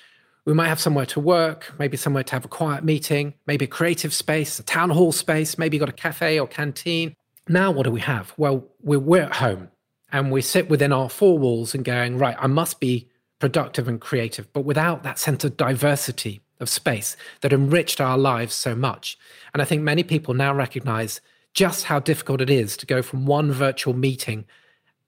We 0.45 0.55
might 0.55 0.69
have 0.69 0.81
somewhere 0.81 1.07
to 1.07 1.21
work, 1.21 1.75
maybe 1.79 1.97
somewhere 1.97 2.23
to 2.23 2.33
have 2.33 2.45
a 2.45 2.49
quiet 2.49 2.85
meeting, 2.85 3.35
maybe 3.47 3.65
a 3.65 3.69
creative 3.69 4.15
space, 4.15 4.59
a 4.61 4.63
town 4.63 4.91
hall 4.91 5.11
space, 5.11 5.59
maybe 5.59 5.77
you've 5.77 5.81
got 5.81 5.89
a 5.89 5.93
cafe 5.93 6.39
or 6.39 6.47
canteen. 6.47 7.15
Now, 7.49 7.71
what 7.73 7.83
do 7.83 7.91
we 7.91 8.01
have? 8.01 8.33
Well, 8.37 8.65
we're, 8.81 8.99
we're 8.99 9.23
at 9.23 9.37
home 9.37 9.71
and 10.13 10.31
we 10.31 10.43
sit 10.43 10.69
within 10.69 10.93
our 10.93 11.09
four 11.09 11.39
walls 11.39 11.75
and 11.75 11.85
going, 11.85 12.19
right, 12.19 12.37
I 12.39 12.47
must 12.47 12.79
be 12.79 13.09
productive 13.39 13.89
and 13.89 14.01
creative, 14.01 14.53
but 14.53 14.65
without 14.65 15.03
that 15.03 15.19
sense 15.19 15.45
of 15.45 15.57
diversity 15.57 16.41
of 16.61 16.69
space 16.69 17.17
that 17.43 17.53
enriched 17.53 18.01
our 18.01 18.17
lives 18.17 18.55
so 18.55 18.75
much. 18.75 19.19
And 19.53 19.61
I 19.61 19.65
think 19.65 19.83
many 19.83 20.03
people 20.03 20.33
now 20.35 20.55
recognize 20.55 21.21
just 21.55 21.85
how 21.85 21.99
difficult 21.99 22.41
it 22.41 22.51
is 22.51 22.77
to 22.79 22.87
go 22.87 23.03
from 23.03 23.27
one 23.27 23.53
virtual 23.53 23.95
meeting 23.95 24.45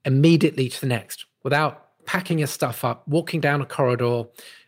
immediately 0.05 0.69
to 0.69 0.81
the 0.81 0.87
next 0.87 1.25
without 1.43 1.88
packing 2.09 2.39
your 2.39 2.47
stuff 2.47 2.83
up, 2.83 3.07
walking 3.07 3.39
down 3.39 3.61
a 3.61 3.65
corridor, 3.67 4.23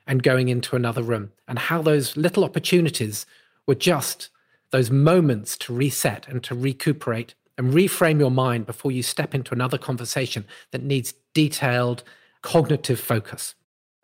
and 0.06 0.22
going 0.22 0.48
into 0.48 0.76
another 0.76 1.02
room, 1.02 1.32
and 1.48 1.58
how 1.58 1.82
those 1.82 2.16
little 2.16 2.44
opportunities 2.44 3.26
were 3.66 3.74
just 3.74 4.30
those 4.70 4.92
moments 4.92 5.58
to 5.58 5.74
reset 5.74 6.28
and 6.28 6.44
to 6.44 6.54
recuperate 6.54 7.34
and 7.58 7.74
reframe 7.74 8.20
your 8.20 8.30
mind 8.30 8.68
before 8.68 8.92
you 8.92 9.02
step 9.02 9.34
into 9.34 9.56
another 9.56 9.80
conversation 9.80 10.46
that 10.70 10.84
needs 10.84 11.16
detailed 11.34 12.04
cognitive 12.44 13.00
focus. 13.00 13.56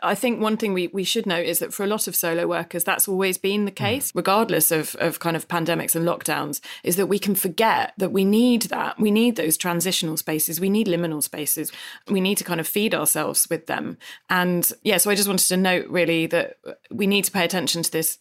I 0.04 0.14
think 0.14 0.40
one 0.40 0.58
thing 0.58 0.74
we, 0.74 0.88
we 0.88 1.04
should 1.04 1.26
note 1.26 1.46
is 1.46 1.60
that 1.60 1.74
for 1.74 1.84
a 1.84 1.88
lot 1.88 2.08
of 2.08 2.16
solo 2.16 2.46
workers, 2.46 2.84
that's 2.84 3.08
always 3.08 3.38
been 3.38 3.66
the 3.66 3.72
mm. 3.72 3.76
case, 3.76 4.12
regardless 4.14 4.70
of, 4.72 4.96
of 5.00 5.20
kind 5.20 5.36
of 5.36 5.48
pandemics 5.48 5.96
and 5.96 6.06
lockdowns, 6.06 6.60
is 6.84 6.98
that 6.98 7.08
we 7.08 7.18
can 7.18 7.34
forget 7.34 7.94
that 7.98 8.12
we 8.12 8.24
need 8.24 8.64
that. 8.64 9.00
We 9.00 9.10
need 9.10 9.36
those 9.36 9.58
transitional 9.58 10.18
spaces. 10.18 10.60
We 10.60 10.70
need 10.70 10.88
liminal 10.88 11.24
spaces. 11.24 11.72
We 12.08 12.22
need 12.22 12.38
to 12.38 12.44
kind 12.44 12.60
of 12.60 12.68
feed 12.68 12.94
ourselves 12.94 13.48
with 13.50 13.66
them. 13.66 13.98
And 14.30 14.72
yeah, 14.84 14.98
so 14.98 15.10
I 15.10 15.16
just 15.16 15.28
wanted 15.28 15.48
to 15.48 15.58
note 15.58 15.88
really 15.88 16.28
that 16.28 16.58
we 16.92 17.08
need 17.08 17.26
to 17.26 17.32
pay 17.32 17.44
attention 17.44 17.82
to 17.84 17.92
this 17.92 18.20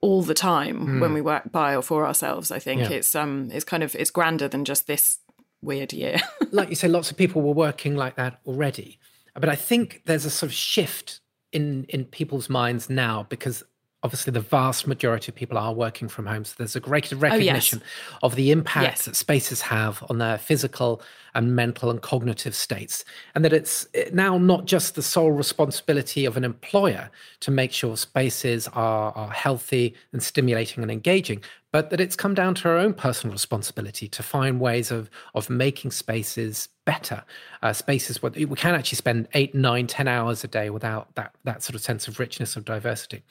all 0.00 0.22
the 0.22 0.34
time 0.34 0.86
mm. 0.86 1.00
when 1.00 1.12
we 1.12 1.20
work 1.20 1.50
by 1.50 1.74
or 1.74 1.82
for 1.82 2.06
ourselves. 2.06 2.50
I 2.50 2.58
think 2.58 2.82
yeah. 2.82 2.90
it's 2.90 3.14
um 3.14 3.50
it's 3.52 3.64
kind 3.64 3.82
of 3.82 3.94
it's 3.96 4.10
grander 4.10 4.48
than 4.48 4.64
just 4.64 4.86
this 4.86 5.18
weird 5.60 5.92
year. 5.92 6.18
like 6.52 6.70
you 6.70 6.76
say, 6.76 6.88
lots 6.88 7.10
of 7.10 7.16
people 7.16 7.42
were 7.42 7.52
working 7.52 7.96
like 7.96 8.16
that 8.16 8.40
already. 8.46 8.98
But 9.34 9.48
I 9.48 9.56
think 9.56 10.02
there's 10.06 10.24
a 10.24 10.30
sort 10.30 10.50
of 10.50 10.54
shift 10.54 11.20
in 11.52 11.84
in 11.88 12.04
people's 12.04 12.48
minds 12.48 12.88
now 12.88 13.26
because 13.28 13.62
obviously 14.02 14.32
the 14.32 14.40
vast 14.40 14.86
majority 14.86 15.30
of 15.30 15.36
people 15.36 15.58
are 15.58 15.74
working 15.74 16.08
from 16.08 16.26
home. 16.26 16.44
So 16.44 16.54
there's 16.56 16.76
a 16.76 16.80
greater 16.80 17.16
recognition 17.16 17.80
oh, 17.82 17.86
yes. 18.12 18.18
of 18.22 18.34
the 18.34 18.50
impact 18.50 18.84
yes. 18.84 19.04
that 19.04 19.16
spaces 19.16 19.60
have 19.62 20.02
on 20.08 20.18
their 20.18 20.38
physical 20.38 21.02
and 21.34 21.54
mental 21.54 21.90
and 21.90 22.02
cognitive 22.02 22.54
states. 22.54 23.04
And 23.34 23.44
that 23.44 23.52
it's 23.52 23.86
now 24.12 24.38
not 24.38 24.66
just 24.66 24.94
the 24.94 25.02
sole 25.02 25.32
responsibility 25.32 26.24
of 26.24 26.36
an 26.36 26.44
employer 26.44 27.10
to 27.40 27.50
make 27.50 27.72
sure 27.72 27.96
spaces 27.96 28.68
are, 28.68 29.12
are 29.12 29.30
healthy 29.30 29.94
and 30.12 30.22
stimulating 30.22 30.82
and 30.82 30.90
engaging, 30.90 31.42
but 31.72 31.90
that 31.90 32.00
it's 32.00 32.16
come 32.16 32.34
down 32.34 32.54
to 32.56 32.68
our 32.68 32.76
own 32.76 32.92
personal 32.92 33.32
responsibility 33.32 34.08
to 34.08 34.22
find 34.22 34.60
ways 34.60 34.90
of, 34.90 35.08
of 35.34 35.48
making 35.48 35.92
spaces 35.92 36.68
better, 36.84 37.22
uh, 37.62 37.72
spaces 37.72 38.20
where 38.20 38.32
we 38.32 38.56
can 38.56 38.74
actually 38.74 38.96
spend 38.96 39.28
eight, 39.34 39.54
nine, 39.54 39.86
ten 39.86 40.08
hours 40.08 40.42
a 40.42 40.48
day 40.48 40.70
without 40.70 41.14
that, 41.14 41.32
that 41.44 41.62
sort 41.62 41.76
of 41.76 41.80
sense 41.80 42.08
of 42.08 42.18
richness 42.18 42.56
of 42.56 42.64
diversity. 42.64 43.22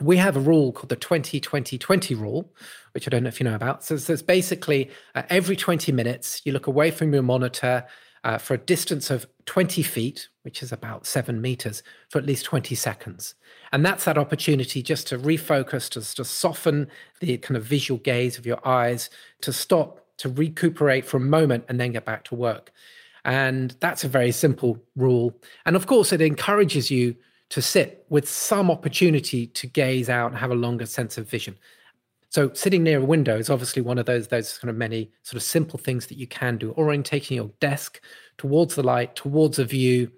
We 0.00 0.18
have 0.18 0.36
a 0.36 0.40
rule 0.40 0.72
called 0.72 0.90
the 0.90 0.96
20 0.96 1.40
20 1.40 1.78
20 1.78 2.14
rule, 2.14 2.50
which 2.98 3.06
I 3.06 3.10
don't 3.10 3.22
know 3.22 3.28
if 3.28 3.38
you 3.38 3.44
know 3.44 3.54
about. 3.54 3.84
So 3.84 3.94
it's 3.94 4.22
basically 4.22 4.90
uh, 5.14 5.22
every 5.30 5.54
20 5.54 5.92
minutes, 5.92 6.42
you 6.44 6.50
look 6.50 6.66
away 6.66 6.90
from 6.90 7.12
your 7.14 7.22
monitor 7.22 7.86
uh, 8.24 8.38
for 8.38 8.54
a 8.54 8.58
distance 8.58 9.08
of 9.08 9.24
20 9.46 9.84
feet, 9.84 10.28
which 10.42 10.64
is 10.64 10.72
about 10.72 11.06
seven 11.06 11.40
meters, 11.40 11.84
for 12.08 12.18
at 12.18 12.26
least 12.26 12.44
20 12.46 12.74
seconds. 12.74 13.36
And 13.70 13.86
that's 13.86 14.04
that 14.06 14.18
opportunity 14.18 14.82
just 14.82 15.06
to 15.06 15.16
refocus, 15.16 15.88
to, 15.90 16.14
to 16.16 16.24
soften 16.24 16.88
the 17.20 17.38
kind 17.38 17.56
of 17.56 17.62
visual 17.62 18.00
gaze 18.00 18.36
of 18.36 18.44
your 18.44 18.58
eyes, 18.66 19.10
to 19.42 19.52
stop, 19.52 20.04
to 20.16 20.28
recuperate 20.28 21.04
for 21.04 21.18
a 21.18 21.20
moment, 21.20 21.66
and 21.68 21.78
then 21.78 21.92
get 21.92 22.04
back 22.04 22.24
to 22.24 22.34
work. 22.34 22.72
And 23.24 23.76
that's 23.78 24.02
a 24.02 24.08
very 24.08 24.32
simple 24.32 24.82
rule. 24.96 25.38
And 25.64 25.76
of 25.76 25.86
course, 25.86 26.12
it 26.12 26.20
encourages 26.20 26.90
you 26.90 27.14
to 27.50 27.62
sit 27.62 28.04
with 28.08 28.28
some 28.28 28.72
opportunity 28.72 29.46
to 29.46 29.68
gaze 29.68 30.08
out 30.08 30.32
and 30.32 30.40
have 30.40 30.50
a 30.50 30.56
longer 30.56 30.84
sense 30.84 31.16
of 31.16 31.28
vision. 31.28 31.56
So 32.30 32.52
sitting 32.52 32.82
near 32.82 33.00
a 33.00 33.04
window 33.04 33.38
is 33.38 33.48
obviously 33.48 33.80
one 33.80 33.98
of 33.98 34.06
those 34.06 34.28
those 34.28 34.58
kind 34.58 34.70
of 34.70 34.76
many 34.76 35.10
sort 35.22 35.36
of 35.36 35.42
simple 35.42 35.78
things 35.78 36.06
that 36.06 36.18
you 36.18 36.26
can 36.26 36.58
do. 36.58 36.74
Orientating 36.74 37.36
your 37.36 37.50
desk 37.60 38.00
towards 38.36 38.74
the 38.74 38.82
light, 38.82 39.16
towards 39.16 39.58
a 39.58 39.64
view, 39.64 40.10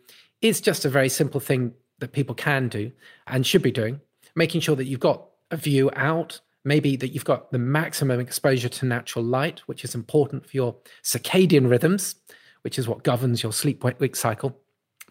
is 0.43 0.61
just 0.61 0.85
a 0.85 0.91
very 0.91 1.09
simple 1.09 1.41
thing 1.41 1.73
that 2.01 2.13
people 2.13 2.35
can 2.35 2.69
do 2.69 2.91
and 3.27 3.47
should 3.47 3.63
be 3.63 3.71
doing. 3.71 4.01
Making 4.35 4.61
sure 4.61 4.77
that 4.77 4.87
you've 4.87 5.01
got 5.01 5.27
a 5.51 5.57
view 5.57 5.91
out, 5.95 6.41
maybe 6.65 6.97
that 6.97 7.09
you've 7.09 7.25
got 7.25 7.53
the 7.53 7.59
maximum 7.59 8.19
exposure 8.21 8.69
to 8.69 8.87
natural 8.87 9.25
light, 9.25 9.61
which 9.61 9.85
is 9.85 9.95
important 9.95 10.47
for 10.47 10.57
your 10.57 10.77
circadian 11.05 11.71
rhythms, 11.71 12.17
which 12.63 12.79
is 12.79 12.89
what 12.89 13.05
governs 13.05 13.43
your 13.43 13.53
sleep 13.53 13.85
wake 13.85 14.17
cycle. 14.17 14.57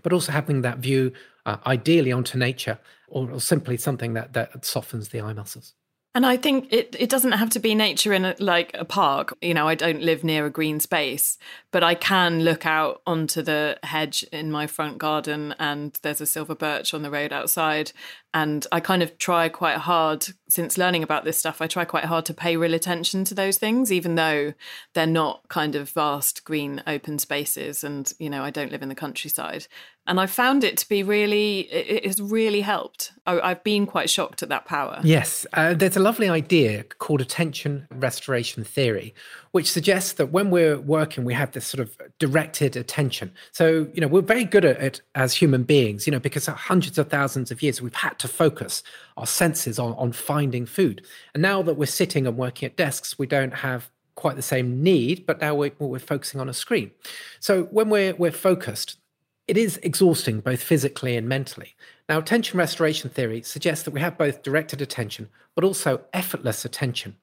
But 0.04 0.14
also 0.14 0.32
having 0.32 0.62
that 0.62 0.80
view, 0.80 1.12
uh, 1.46 1.58
ideally 1.66 2.12
onto 2.12 2.38
nature, 2.38 2.80
or, 3.08 3.32
or 3.32 3.42
simply 3.42 3.78
something 3.78 4.14
that 4.14 4.34
that 4.34 4.66
softens 4.66 5.10
the 5.10 5.22
eye 5.22 5.34
muscles. 5.34 5.74
And 6.20 6.26
I 6.26 6.36
think 6.36 6.68
it, 6.74 6.98
it 7.00 7.10
doesn't 7.10 7.32
have 7.32 7.50
to 7.52 7.60
be 7.60 7.74
nature 7.74 8.12
in 8.12 8.26
a, 8.26 8.36
like 8.40 8.72
a 8.74 8.84
park. 8.84 9.38
You 9.42 9.54
know, 9.54 9.70
I 9.70 9.76
don't 9.76 10.02
live 10.02 10.22
near 10.22 10.46
a 10.46 10.50
green 10.50 10.82
space, 10.82 11.38
but 11.72 11.82
I 11.82 11.96
can 11.96 12.42
look 12.44 12.66
out 12.66 13.02
onto 13.08 13.42
the 13.42 13.80
hedge 13.84 14.24
in 14.24 14.52
my 14.52 14.68
front 14.68 14.98
garden 14.98 15.56
and 15.60 15.98
there's 16.02 16.20
a 16.20 16.26
silver 16.26 16.56
birch 16.56 16.94
on 16.94 17.04
the 17.04 17.10
road 17.10 17.32
outside. 17.32 17.94
And 18.34 18.68
I 18.70 18.82
kind 18.82 19.02
of 19.02 19.18
try 19.18 19.48
quite 19.48 19.78
hard, 19.78 20.28
since 20.50 20.78
learning 20.78 21.04
about 21.04 21.24
this 21.24 21.38
stuff, 21.38 21.62
I 21.62 21.68
try 21.68 21.86
quite 21.86 22.04
hard 22.04 22.26
to 22.26 22.34
pay 22.34 22.58
real 22.58 22.74
attention 22.74 23.24
to 23.24 23.34
those 23.34 23.58
things, 23.58 23.90
even 23.90 24.16
though 24.16 24.54
they're 24.94 25.08
not 25.08 25.48
kind 25.48 25.74
of 25.74 25.90
vast 25.90 26.44
green 26.44 26.84
open 26.86 27.18
spaces. 27.18 27.82
And, 27.82 28.12
you 28.20 28.30
know, 28.30 28.44
I 28.44 28.50
don't 28.50 28.74
live 28.74 28.84
in 28.84 28.90
the 28.90 28.94
countryside 28.94 29.68
and 30.10 30.20
I 30.20 30.26
found 30.26 30.64
it 30.64 30.76
to 30.78 30.90
be 30.90 31.04
really, 31.04 31.60
it 31.72 32.04
has 32.04 32.20
really 32.20 32.62
helped. 32.62 33.14
I, 33.28 33.50
have 33.50 33.64
been 33.64 33.86
quite 33.86 34.10
shocked 34.10 34.42
at 34.42 34.50
that 34.50 34.66
power. 34.66 35.00
Yes, 35.04 35.46
uh, 35.54 35.76
there's 35.76 35.96
a 35.96 36.00
lovely 36.00 36.28
idea 36.28 36.84
called 36.84 37.22
attention 37.22 37.88
restoration 37.92 38.64
theory, 38.64 39.14
which 39.52 39.72
suggests 39.72 40.14
that 40.14 40.32
when 40.32 40.50
we're 40.50 40.80
working, 40.80 41.26
we 41.26 41.36
have 41.36 41.52
this 41.52 41.68
sort 41.68 41.80
of 41.80 41.96
directed 42.18 42.76
attention. 42.76 43.32
So, 43.52 43.88
you 43.94 44.02
know, 44.02 44.08
we're 44.08 44.22
very 44.22 44.46
good 44.46 44.66
at 44.66 44.82
it 44.82 45.02
as 45.14 45.36
human 45.36 45.62
beings, 45.62 46.08
you 46.08 46.12
know, 46.12 46.20
because 46.20 46.48
hundreds 46.48 46.98
of 46.98 47.10
thousands 47.10 47.52
of 47.52 47.62
years 47.62 47.80
we've 47.80 47.94
had 47.94 48.18
to 48.18 48.28
focus 48.28 48.82
our 49.16 49.28
senses 49.28 49.78
on, 49.78 49.94
on 49.94 50.12
finding 50.12 50.66
food. 50.66 51.06
And 51.36 51.44
now 51.44 51.62
that 51.62 51.76
we're 51.76 51.86
sitting 51.86 52.26
and 52.26 52.36
working 52.36 52.66
at 52.66 52.76
desks, 52.76 53.20
we 53.20 53.28
don't 53.28 53.54
have 53.54 53.92
quite 54.16 54.36
the 54.36 54.42
same 54.42 54.84
need, 54.84 55.26
but 55.26 55.40
now 55.40 55.56
we're, 55.56 55.72
we're 55.80 55.98
focusing 55.98 56.42
on 56.42 56.50
a 56.50 56.54
screen. 56.54 56.92
So 57.40 57.64
when 57.66 57.90
we're, 57.90 58.16
we're 58.16 58.32
focused, 58.32 58.98
it 59.50 59.58
is 59.58 59.80
exhausting 59.82 60.42
both 60.42 60.62
physically 60.62 61.18
and 61.18 61.28
mentally. 61.28 61.74
Now, 62.08 62.20
attention 62.20 62.60
restoration 62.60 63.10
theory 63.10 63.42
suggests 63.42 63.84
that 63.84 63.96
we 63.96 64.00
have 64.00 64.16
both 64.16 64.44
directed 64.44 64.80
attention, 64.80 65.28
but 65.56 65.64
also 65.64 66.02
effortless 66.14 66.66
attention, 66.66 67.16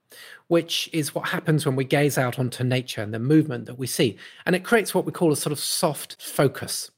which 0.49 0.90
is 0.92 1.14
what 1.14 1.28
happens 1.28 1.64
when 1.64 1.76
we 1.76 1.85
gaze 1.85 2.18
out 2.18 2.37
onto 2.37 2.64
nature 2.64 3.00
and 3.00 3.14
the 3.14 3.21
movement 3.21 3.66
that 3.66 3.78
we 3.78 3.87
see. 3.87 4.16
And 4.45 4.56
it 4.56 4.64
creates 4.64 4.92
what 4.92 5.06
we 5.06 5.12
call 5.12 5.30
a 5.30 5.37
sort 5.37 5.52
of 5.52 5.61
soft 5.61 6.21
focus. 6.21 6.90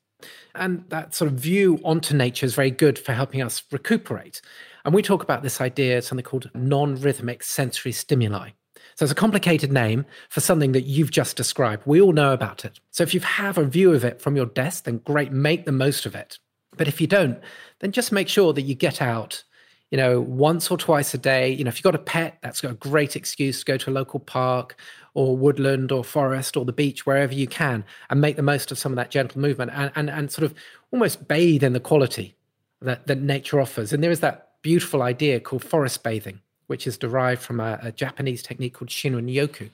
And 0.54 0.84
that 0.88 1.14
sort 1.14 1.30
of 1.30 1.38
view 1.38 1.78
onto 1.84 2.16
nature 2.16 2.46
is 2.46 2.54
very 2.54 2.70
good 2.70 2.98
for 2.98 3.12
helping 3.12 3.42
us 3.42 3.62
recuperate. 3.70 4.40
And 4.86 4.94
we 4.94 5.02
talk 5.02 5.22
about 5.22 5.42
this 5.42 5.60
idea, 5.60 6.00
something 6.00 6.24
called 6.24 6.50
non 6.54 6.94
rhythmic 6.94 7.42
sensory 7.42 7.92
stimuli. 7.92 8.52
So 8.98 9.04
it's 9.04 9.12
a 9.12 9.14
complicated 9.14 9.70
name 9.70 10.06
for 10.28 10.40
something 10.40 10.72
that 10.72 10.82
you've 10.82 11.12
just 11.12 11.36
described. 11.36 11.84
We 11.86 12.00
all 12.00 12.10
know 12.10 12.32
about 12.32 12.64
it. 12.64 12.80
So 12.90 13.04
if 13.04 13.14
you 13.14 13.20
have 13.20 13.56
a 13.56 13.62
view 13.62 13.92
of 13.92 14.04
it 14.04 14.20
from 14.20 14.34
your 14.34 14.46
desk, 14.46 14.84
then 14.84 14.98
great, 14.98 15.30
make 15.30 15.66
the 15.66 15.70
most 15.70 16.04
of 16.04 16.16
it. 16.16 16.40
But 16.76 16.88
if 16.88 17.00
you 17.00 17.06
don't, 17.06 17.38
then 17.78 17.92
just 17.92 18.10
make 18.10 18.28
sure 18.28 18.52
that 18.52 18.62
you 18.62 18.74
get 18.74 19.00
out, 19.00 19.44
you 19.92 19.98
know, 19.98 20.20
once 20.20 20.68
or 20.68 20.76
twice 20.76 21.14
a 21.14 21.18
day. 21.18 21.48
You 21.48 21.62
know, 21.62 21.68
if 21.68 21.76
you've 21.76 21.84
got 21.84 21.94
a 21.94 21.98
pet, 21.98 22.38
that's 22.42 22.60
got 22.60 22.72
a 22.72 22.74
great 22.74 23.14
excuse 23.14 23.60
to 23.60 23.64
go 23.64 23.76
to 23.76 23.90
a 23.90 23.92
local 23.92 24.18
park 24.18 24.74
or 25.14 25.36
woodland 25.36 25.92
or 25.92 26.02
forest 26.02 26.56
or 26.56 26.64
the 26.64 26.72
beach, 26.72 27.06
wherever 27.06 27.32
you 27.32 27.46
can, 27.46 27.84
and 28.10 28.20
make 28.20 28.34
the 28.34 28.42
most 28.42 28.72
of 28.72 28.80
some 28.80 28.90
of 28.90 28.96
that 28.96 29.12
gentle 29.12 29.40
movement 29.40 29.70
and, 29.76 29.92
and, 29.94 30.10
and 30.10 30.32
sort 30.32 30.44
of 30.44 30.54
almost 30.90 31.28
bathe 31.28 31.62
in 31.62 31.72
the 31.72 31.78
quality 31.78 32.34
that, 32.82 33.06
that 33.06 33.20
nature 33.20 33.60
offers. 33.60 33.92
And 33.92 34.02
there 34.02 34.10
is 34.10 34.18
that 34.20 34.54
beautiful 34.62 35.02
idea 35.02 35.38
called 35.38 35.62
forest 35.62 36.02
bathing, 36.02 36.40
which 36.68 36.86
is 36.86 36.96
derived 36.96 37.42
from 37.42 37.60
a, 37.60 37.78
a 37.82 37.92
Japanese 37.92 38.42
technique 38.42 38.74
called 38.74 38.90
Shinrin 38.90 39.32
Yoku, 39.32 39.70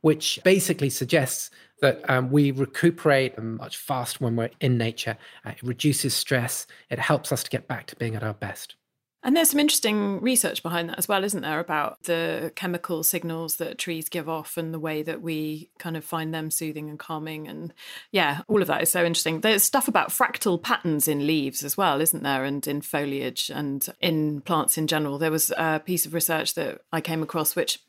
which 0.00 0.40
basically 0.42 0.90
suggests 0.90 1.50
that 1.80 2.08
um, 2.10 2.30
we 2.30 2.50
recuperate 2.50 3.40
much 3.40 3.76
faster 3.76 4.24
when 4.24 4.34
we're 4.34 4.50
in 4.60 4.78
nature. 4.78 5.16
Uh, 5.44 5.50
it 5.50 5.62
reduces 5.62 6.14
stress. 6.14 6.66
It 6.90 6.98
helps 6.98 7.30
us 7.30 7.42
to 7.44 7.50
get 7.50 7.68
back 7.68 7.86
to 7.86 7.96
being 7.96 8.16
at 8.16 8.22
our 8.22 8.34
best. 8.34 8.74
And 9.28 9.36
there's 9.36 9.50
some 9.50 9.60
interesting 9.60 10.22
research 10.22 10.62
behind 10.62 10.88
that 10.88 10.96
as 10.96 11.06
well, 11.06 11.22
isn't 11.22 11.42
there, 11.42 11.60
about 11.60 12.04
the 12.04 12.50
chemical 12.56 13.02
signals 13.02 13.56
that 13.56 13.76
trees 13.76 14.08
give 14.08 14.26
off 14.26 14.56
and 14.56 14.72
the 14.72 14.78
way 14.78 15.02
that 15.02 15.20
we 15.20 15.68
kind 15.78 15.98
of 15.98 16.04
find 16.06 16.32
them 16.32 16.50
soothing 16.50 16.88
and 16.88 16.98
calming. 16.98 17.46
And 17.46 17.74
yeah, 18.10 18.40
all 18.48 18.62
of 18.62 18.68
that 18.68 18.80
is 18.80 18.90
so 18.90 19.04
interesting. 19.04 19.42
There's 19.42 19.62
stuff 19.62 19.86
about 19.86 20.08
fractal 20.08 20.62
patterns 20.62 21.08
in 21.08 21.26
leaves 21.26 21.62
as 21.62 21.76
well, 21.76 22.00
isn't 22.00 22.22
there? 22.22 22.42
And 22.42 22.66
in 22.66 22.80
foliage 22.80 23.50
and 23.54 23.86
in 24.00 24.40
plants 24.40 24.78
in 24.78 24.86
general. 24.86 25.18
There 25.18 25.30
was 25.30 25.52
a 25.58 25.82
piece 25.84 26.06
of 26.06 26.14
research 26.14 26.54
that 26.54 26.80
I 26.90 27.02
came 27.02 27.22
across 27.22 27.54
which 27.54 27.80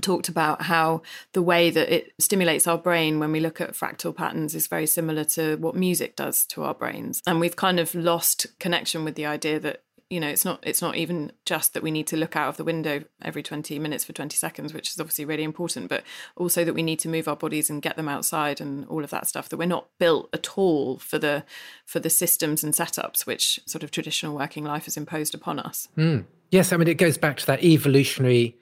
talked 0.00 0.30
about 0.30 0.62
how 0.62 1.02
the 1.34 1.42
way 1.42 1.68
that 1.68 1.94
it 1.94 2.14
stimulates 2.18 2.66
our 2.66 2.78
brain 2.78 3.18
when 3.20 3.32
we 3.32 3.40
look 3.40 3.60
at 3.60 3.74
fractal 3.74 4.16
patterns 4.16 4.54
is 4.54 4.66
very 4.66 4.86
similar 4.86 5.24
to 5.24 5.56
what 5.56 5.74
music 5.74 6.16
does 6.16 6.44
to 6.46 6.62
our 6.62 6.74
brains 6.74 7.22
and 7.26 7.40
we've 7.40 7.56
kind 7.56 7.80
of 7.80 7.94
lost 7.94 8.46
connection 8.58 9.04
with 9.04 9.14
the 9.14 9.24
idea 9.24 9.58
that 9.58 9.82
you 10.10 10.20
know 10.20 10.28
it's 10.28 10.44
not 10.44 10.60
it's 10.62 10.80
not 10.80 10.96
even 10.96 11.32
just 11.44 11.74
that 11.74 11.82
we 11.82 11.90
need 11.90 12.06
to 12.06 12.16
look 12.16 12.36
out 12.36 12.48
of 12.48 12.56
the 12.56 12.64
window 12.64 13.02
every 13.22 13.42
20 13.42 13.78
minutes 13.78 14.04
for 14.04 14.12
20 14.12 14.36
seconds 14.36 14.72
which 14.72 14.90
is 14.90 15.00
obviously 15.00 15.24
really 15.24 15.42
important 15.42 15.88
but 15.88 16.04
also 16.36 16.64
that 16.64 16.74
we 16.74 16.82
need 16.82 16.98
to 16.98 17.08
move 17.08 17.26
our 17.26 17.36
bodies 17.36 17.68
and 17.68 17.82
get 17.82 17.96
them 17.96 18.08
outside 18.08 18.60
and 18.60 18.86
all 18.86 19.02
of 19.02 19.10
that 19.10 19.26
stuff 19.26 19.48
that 19.48 19.56
we're 19.56 19.66
not 19.66 19.88
built 19.98 20.28
at 20.32 20.56
all 20.56 20.98
for 20.98 21.18
the 21.18 21.44
for 21.84 21.98
the 21.98 22.10
systems 22.10 22.62
and 22.62 22.74
setups 22.74 23.26
which 23.26 23.58
sort 23.66 23.82
of 23.82 23.90
traditional 23.90 24.36
working 24.36 24.64
life 24.64 24.84
has 24.84 24.96
imposed 24.96 25.34
upon 25.34 25.58
us. 25.58 25.88
Mm. 25.96 26.24
yes 26.50 26.72
i 26.72 26.76
mean 26.76 26.88
it 26.88 26.98
goes 26.98 27.18
back 27.18 27.36
to 27.38 27.46
that 27.46 27.62
evolutionary 27.62 28.56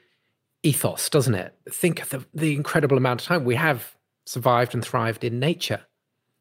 ethos 0.65 1.11
doesn't 1.11 1.35
it? 1.35 1.55
Think 1.71 2.03
of 2.03 2.09
the, 2.09 2.25
the 2.35 2.55
incredible 2.55 2.97
amount 2.97 3.21
of 3.21 3.27
time 3.27 3.45
we 3.45 3.55
have 3.55 3.95
survived 4.27 4.75
and 4.75 4.83
thrived 4.83 5.23
in 5.23 5.39
nature 5.39 5.83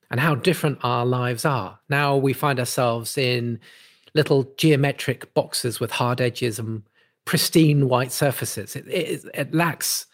and 0.09 0.19
how 0.19 0.35
different 0.35 0.79
our 0.83 1.05
lives 1.05 1.43
are. 1.43 1.79
Now 1.89 2.15
we 2.15 2.33
find 2.33 2.59
ourselves 2.59 3.17
in 3.17 3.59
little 4.13 4.51
geometric 4.57 5.33
boxes 5.33 5.79
with 5.79 5.91
hard 5.91 6.21
edges 6.21 6.59
and 6.59 6.83
pristine 7.25 7.87
white 7.89 8.11
surfaces. 8.11 8.75
It, 8.75 8.87
it, 8.87 9.25
it, 9.33 9.53
lacks 9.53 10.05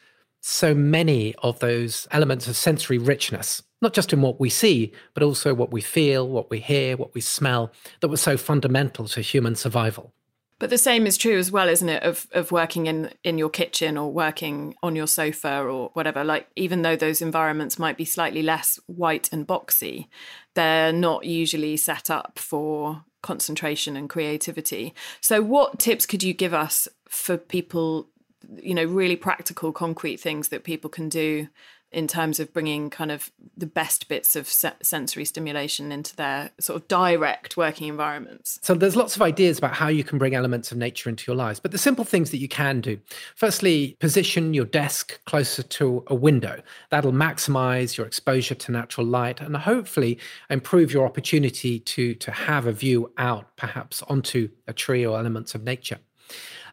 so 0.41 0.73
many 0.73 1.35
of 1.43 1.59
those 1.59 2.07
elements 2.11 2.47
of 2.47 2.55
sensory 2.55 2.97
richness, 2.97 3.61
not 3.81 3.93
just 3.93 4.13
in 4.13 4.21
what 4.21 4.39
we 4.39 4.49
see, 4.49 4.93
but 5.13 5.23
also 5.23 5.53
what 5.53 5.71
we 5.71 5.81
feel, 5.81 6.27
what 6.27 6.49
we 6.49 6.59
hear, 6.59 6.95
what 6.95 7.13
we 7.13 7.21
smell, 7.21 7.71
that 7.99 8.07
was 8.07 8.21
so 8.21 8.37
fundamental 8.37 9.07
to 9.07 9.21
human 9.21 9.55
survival. 9.55 10.13
But 10.59 10.69
the 10.69 10.77
same 10.77 11.07
is 11.07 11.17
true 11.17 11.37
as 11.37 11.51
well, 11.51 11.69
isn't 11.69 11.87
it, 11.87 12.03
of 12.03 12.27
of 12.33 12.51
working 12.51 12.87
in 12.87 13.11
in 13.23 13.37
your 13.37 13.49
kitchen 13.49 13.97
or 13.97 14.11
working 14.11 14.75
on 14.83 14.93
your 14.93 15.07
sofa 15.07 15.63
or 15.63 15.89
whatever. 15.93 16.25
Like 16.25 16.49
even 16.57 16.81
though 16.81 16.97
those 16.97 17.21
environments 17.21 17.79
might 17.79 17.95
be 17.95 18.03
slightly 18.03 18.41
less 18.41 18.77
white 18.85 19.29
and 19.31 19.47
boxy, 19.47 20.09
they're 20.55 20.91
not 20.91 21.23
usually 21.23 21.77
set 21.77 22.09
up 22.09 22.37
for 22.37 23.05
concentration 23.21 23.95
and 23.95 24.09
creativity. 24.09 24.93
So, 25.21 25.41
what 25.41 25.79
tips 25.79 26.05
could 26.05 26.23
you 26.23 26.33
give 26.33 26.53
us 26.53 26.87
for 27.07 27.37
people, 27.37 28.09
you 28.57 28.73
know, 28.73 28.85
really 28.85 29.15
practical, 29.15 29.71
concrete 29.71 30.19
things 30.19 30.49
that 30.49 30.63
people 30.63 30.89
can 30.89 31.09
do 31.09 31.47
in 31.91 32.07
terms 32.07 32.39
of 32.39 32.53
bringing 32.53 32.89
kind 32.89 33.11
of 33.11 33.31
the 33.57 33.65
best 33.65 34.07
bits 34.07 34.35
of 34.35 34.47
se- 34.47 34.73
sensory 34.81 35.25
stimulation 35.25 35.91
into 35.91 36.15
their 36.15 36.51
sort 36.59 36.81
of 36.81 36.87
direct 36.87 37.57
working 37.57 37.87
environments. 37.87 38.59
So 38.61 38.73
there's 38.75 38.95
lots 38.95 39.15
of 39.15 39.21
ideas 39.21 39.57
about 39.57 39.73
how 39.73 39.87
you 39.87 40.03
can 40.03 40.17
bring 40.17 40.35
elements 40.35 40.71
of 40.71 40.77
nature 40.77 41.09
into 41.09 41.23
your 41.29 41.35
lives, 41.35 41.59
but 41.59 41.71
the 41.71 41.77
simple 41.77 42.05
things 42.05 42.31
that 42.31 42.37
you 42.37 42.47
can 42.47 42.81
do. 42.81 42.99
Firstly, 43.35 43.97
position 43.99 44.53
your 44.53 44.65
desk 44.65 45.19
closer 45.25 45.63
to 45.63 46.03
a 46.07 46.15
window. 46.15 46.61
That'll 46.91 47.11
maximize 47.11 47.97
your 47.97 48.05
exposure 48.05 48.55
to 48.55 48.71
natural 48.71 49.07
light 49.07 49.41
and 49.41 49.55
hopefully 49.57 50.19
improve 50.49 50.93
your 50.93 51.05
opportunity 51.05 51.79
to 51.79 52.13
to 52.15 52.31
have 52.31 52.67
a 52.67 52.71
view 52.71 53.11
out 53.17 53.55
perhaps 53.55 54.03
onto 54.03 54.49
a 54.67 54.73
tree 54.73 55.05
or 55.05 55.17
elements 55.17 55.55
of 55.55 55.63
nature 55.63 55.99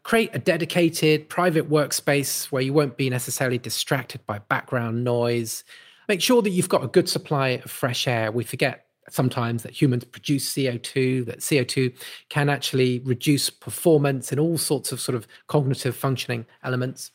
create 0.03 0.29
a 0.33 0.39
dedicated 0.39 1.29
private 1.29 1.69
workspace 1.69 2.45
where 2.45 2.61
you 2.61 2.73
won't 2.73 2.97
be 2.97 3.09
necessarily 3.09 3.57
distracted 3.57 4.25
by 4.25 4.39
background 4.39 5.03
noise. 5.03 5.63
Make 6.07 6.21
sure 6.21 6.41
that 6.41 6.51
you've 6.51 6.69
got 6.69 6.83
a 6.83 6.87
good 6.87 7.09
supply 7.09 7.49
of 7.49 7.71
fresh 7.71 8.07
air. 8.07 8.31
We 8.31 8.43
forget 8.43 8.85
sometimes 9.09 9.63
that 9.63 9.79
humans 9.79 10.03
produce 10.03 10.53
CO2, 10.53 11.25
that 11.25 11.39
CO2 11.39 11.95
can 12.29 12.49
actually 12.49 12.99
reduce 12.99 13.49
performance 13.49 14.31
in 14.31 14.39
all 14.39 14.57
sorts 14.57 14.91
of 14.91 14.99
sort 14.99 15.15
of 15.15 15.27
cognitive 15.47 15.95
functioning 15.95 16.45
elements. 16.63 17.11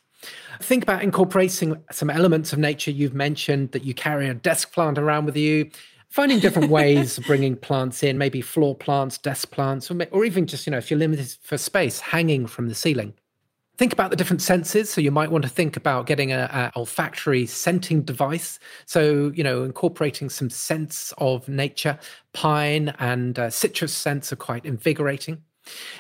Think 0.61 0.85
about 0.85 1.03
incorporating 1.03 1.83
some 1.91 2.09
elements 2.09 2.53
of 2.53 2.59
nature 2.59 2.91
you've 2.91 3.15
mentioned 3.15 3.73
that 3.73 3.85
you 3.85 3.93
carry 3.93 4.29
a 4.29 4.35
desk 4.35 4.73
plant 4.73 4.97
around 4.99 5.27
with 5.27 5.37
you 5.37 5.71
finding 6.13 6.39
different 6.39 6.71
ways 6.79 7.19
of 7.19 7.25
bringing 7.25 7.57
plants 7.57 8.03
in, 8.03 8.19
maybe 8.19 8.41
floor 8.41 8.77
plants, 8.77 9.19
desk 9.19 9.51
plants, 9.51 9.91
or, 9.91 9.97
or 10.13 10.25
even 10.25 10.47
just, 10.47 10.67
you 10.67 10.71
know, 10.71 10.79
if 10.79 10.91
you're 10.91 10.99
limited 10.99 11.35
for 11.43 11.59
space, 11.59 11.99
hanging 11.99 12.47
from 12.47 12.69
the 12.69 12.75
ceiling. 12.75 13.15
Think 13.79 13.95
about 13.95 14.11
the 14.11 14.17
different 14.17 14.43
senses. 14.43 14.91
So 14.91 15.01
you 15.01 15.11
might 15.11 15.31
want 15.31 15.43
to 15.45 15.51
think 15.51 15.77
about 15.77 16.07
getting 16.07 16.31
a, 16.31 16.71
a 16.75 16.79
olfactory 16.79 17.47
scenting 17.47 18.03
device. 18.03 18.59
So, 18.85 19.33
you 19.35 19.43
know, 19.43 19.65
incorporating 19.65 20.29
some 20.29 20.51
scents 20.51 21.15
of 21.17 21.49
nature. 21.49 21.99
Pine 22.35 22.95
and 22.99 23.39
uh, 23.39 23.49
citrus 23.49 23.95
scents 23.95 24.33
are 24.33 24.37
quite 24.37 24.67
invigorating. 24.67 25.43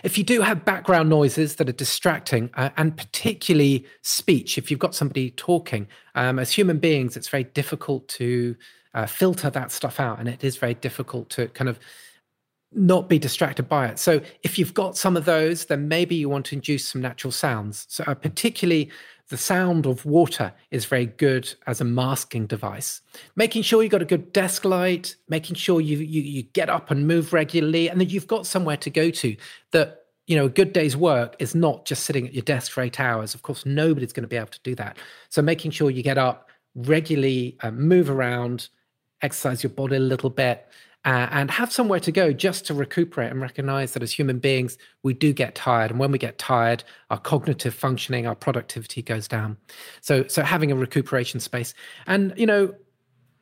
If 0.02 0.18
you 0.18 0.24
do 0.24 0.42
have 0.42 0.64
background 0.64 1.08
noises 1.08 1.56
that 1.56 1.68
are 1.68 1.72
distracting, 1.72 2.50
uh, 2.54 2.70
and 2.76 2.96
particularly 2.96 3.86
speech, 4.02 4.58
if 4.58 4.70
you've 4.70 4.80
got 4.80 4.94
somebody 4.94 5.30
talking, 5.30 5.86
um, 6.14 6.38
as 6.38 6.52
human 6.52 6.78
beings, 6.78 7.16
it's 7.16 7.28
very 7.28 7.44
difficult 7.44 8.06
to 8.08 8.56
uh, 8.94 9.06
filter 9.06 9.50
that 9.50 9.72
stuff 9.72 10.00
out. 10.00 10.18
And 10.18 10.28
it 10.28 10.44
is 10.44 10.56
very 10.56 10.74
difficult 10.74 11.30
to 11.30 11.48
kind 11.48 11.68
of 11.68 11.78
not 12.74 13.08
be 13.08 13.18
distracted 13.18 13.68
by 13.68 13.86
it. 13.86 13.98
So 13.98 14.20
if 14.42 14.58
you've 14.58 14.74
got 14.74 14.96
some 14.96 15.16
of 15.16 15.24
those, 15.24 15.66
then 15.66 15.88
maybe 15.88 16.14
you 16.14 16.28
want 16.28 16.46
to 16.46 16.56
induce 16.56 16.86
some 16.86 17.02
natural 17.02 17.30
sounds. 17.30 17.86
So 17.88 18.04
uh, 18.06 18.14
particularly 18.14 18.90
the 19.28 19.36
sound 19.36 19.86
of 19.86 20.04
water 20.04 20.52
is 20.70 20.84
very 20.84 21.06
good 21.06 21.52
as 21.66 21.80
a 21.80 21.84
masking 21.84 22.46
device. 22.46 23.00
Making 23.36 23.62
sure 23.62 23.82
you've 23.82 23.92
got 23.92 24.02
a 24.02 24.06
good 24.06 24.32
desk 24.32 24.64
light, 24.64 25.16
making 25.28 25.56
sure 25.56 25.80
you, 25.80 25.98
you 25.98 26.20
you 26.22 26.42
get 26.42 26.68
up 26.68 26.90
and 26.90 27.06
move 27.06 27.32
regularly, 27.32 27.88
and 27.88 28.00
that 28.00 28.10
you've 28.10 28.26
got 28.26 28.46
somewhere 28.46 28.76
to 28.78 28.90
go 28.90 29.10
to. 29.10 29.36
That 29.70 30.02
you 30.26 30.36
know, 30.36 30.46
a 30.46 30.50
good 30.50 30.72
day's 30.72 30.96
work 30.96 31.34
is 31.38 31.54
not 31.54 31.84
just 31.84 32.04
sitting 32.04 32.26
at 32.26 32.34
your 32.34 32.42
desk 32.42 32.70
for 32.72 32.82
eight 32.82 33.00
hours. 33.00 33.34
Of 33.34 33.42
course, 33.42 33.66
nobody's 33.66 34.12
going 34.12 34.22
to 34.22 34.28
be 34.28 34.36
able 34.36 34.48
to 34.48 34.60
do 34.62 34.74
that. 34.76 34.98
So 35.30 35.42
making 35.42 35.72
sure 35.72 35.90
you 35.90 36.02
get 36.02 36.18
up 36.18 36.48
regularly, 36.74 37.56
uh, 37.62 37.70
move 37.70 38.08
around, 38.08 38.68
exercise 39.22 39.62
your 39.62 39.70
body 39.70 39.96
a 39.96 40.00
little 40.00 40.30
bit, 40.30 40.66
uh, 41.04 41.26
and 41.30 41.50
have 41.50 41.72
somewhere 41.72 42.00
to 42.00 42.12
go 42.12 42.32
just 42.32 42.64
to 42.66 42.74
recuperate 42.74 43.30
and 43.30 43.40
recognize 43.40 43.92
that 43.92 44.02
as 44.02 44.12
human 44.12 44.38
beings, 44.38 44.78
we 45.02 45.14
do 45.14 45.32
get 45.32 45.54
tired. 45.54 45.90
And 45.90 45.98
when 45.98 46.12
we 46.12 46.18
get 46.18 46.38
tired, 46.38 46.84
our 47.10 47.18
cognitive 47.18 47.74
functioning, 47.74 48.26
our 48.26 48.36
productivity 48.36 49.02
goes 49.02 49.26
down. 49.26 49.56
So, 50.00 50.26
so 50.28 50.42
having 50.42 50.70
a 50.70 50.76
recuperation 50.76 51.40
space 51.40 51.74
and, 52.06 52.32
you 52.36 52.46
know, 52.46 52.72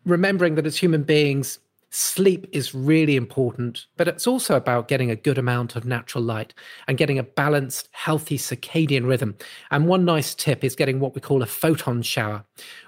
remembering 0.06 0.54
that 0.54 0.64
as 0.64 0.76
human 0.76 1.02
beings, 1.02 1.58
Sleep 1.92 2.46
is 2.52 2.72
really 2.72 3.16
important, 3.16 3.86
but 3.96 4.06
it's 4.06 4.28
also 4.28 4.54
about 4.54 4.86
getting 4.86 5.10
a 5.10 5.16
good 5.16 5.38
amount 5.38 5.74
of 5.74 5.84
natural 5.84 6.22
light 6.22 6.54
and 6.86 6.96
getting 6.96 7.18
a 7.18 7.24
balanced, 7.24 7.88
healthy 7.90 8.38
circadian 8.38 9.08
rhythm. 9.08 9.36
And 9.72 9.88
one 9.88 10.04
nice 10.04 10.32
tip 10.32 10.62
is 10.62 10.76
getting 10.76 11.00
what 11.00 11.16
we 11.16 11.20
call 11.20 11.42
a 11.42 11.46
photon 11.46 12.02
shower, 12.02 12.44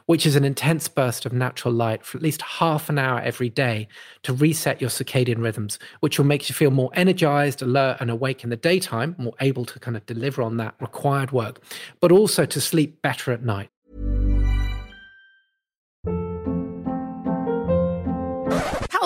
which 0.07 0.25
is 0.25 0.37
an 0.37 0.45
intense 0.45 0.87
burst 0.87 1.27
of 1.27 1.33
natural 1.33 1.75
light 1.75 2.05
for 2.05 2.17
at 2.17 2.23
least 2.23 2.43
half 2.43 2.89
an 2.89 2.97
hour 2.97 3.19
every 3.19 3.51
day 3.51 3.89
to 4.23 4.33
reset 4.33 4.81
your 4.81 4.91
circadian 4.91 5.43
rhythms, 5.43 5.81
which 5.99 6.17
will 6.17 6.27
make 6.27 6.49
you 6.49 6.55
feel 6.55 6.71
more 6.71 6.91
energized, 6.95 7.61
alert, 7.61 7.97
and 7.99 8.09
awake 8.09 8.45
in 8.45 8.51
the 8.51 8.57
daytime, 8.57 9.17
more 9.19 9.35
able 9.41 9.65
to 9.65 9.81
kind 9.81 9.97
of 9.97 10.07
deliver 10.07 10.43
on 10.43 10.59
that 10.59 10.77
required 10.81 11.33
work, 11.33 11.61
but 11.99 12.13
also 12.13 12.47
to 12.47 12.61
sleep 12.61 13.03
better 13.03 13.33
at 13.33 13.43
night. 13.43 13.72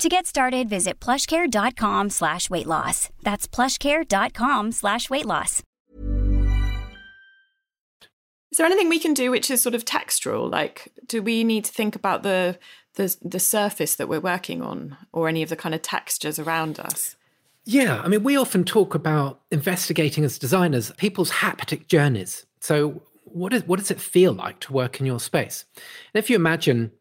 To 0.00 0.08
get 0.08 0.26
started, 0.26 0.68
visit 0.68 1.00
plushcare.com 1.00 2.10
slash 2.10 2.50
weight 2.50 2.66
loss. 2.66 3.10
That's 3.22 3.46
plushcare.com 3.46 4.72
slash 4.72 5.08
weight 5.08 5.26
loss. 5.26 5.62
Is 8.50 8.58
there 8.58 8.66
anything 8.66 8.88
we 8.88 9.00
can 9.00 9.14
do 9.14 9.30
which 9.30 9.50
is 9.50 9.62
sort 9.62 9.74
of 9.74 9.84
textural? 9.84 10.50
Like, 10.50 10.92
do 11.06 11.22
we 11.22 11.42
need 11.42 11.64
to 11.64 11.72
think 11.72 11.96
about 11.96 12.22
the 12.22 12.58
the, 12.94 13.16
the 13.22 13.40
surface 13.40 13.96
that 13.96 14.08
we're 14.08 14.20
working 14.20 14.62
on 14.62 14.96
or 15.12 15.28
any 15.28 15.42
of 15.42 15.48
the 15.48 15.56
kind 15.56 15.74
of 15.74 15.82
textures 15.82 16.38
around 16.38 16.78
us? 16.78 17.16
Yeah, 17.64 18.00
I 18.00 18.08
mean, 18.08 18.22
we 18.22 18.36
often 18.36 18.62
talk 18.62 18.94
about 18.94 19.40
investigating 19.50 20.24
as 20.24 20.38
designers 20.38 20.92
people's 20.92 21.30
haptic 21.30 21.88
journeys. 21.88 22.46
So, 22.60 23.02
what, 23.24 23.52
is, 23.52 23.64
what 23.64 23.80
does 23.80 23.90
it 23.90 24.00
feel 24.00 24.32
like 24.32 24.60
to 24.60 24.72
work 24.72 25.00
in 25.00 25.06
your 25.06 25.18
space? 25.18 25.64
And 25.74 26.22
if 26.22 26.30
you 26.30 26.36
imagine 26.36 26.92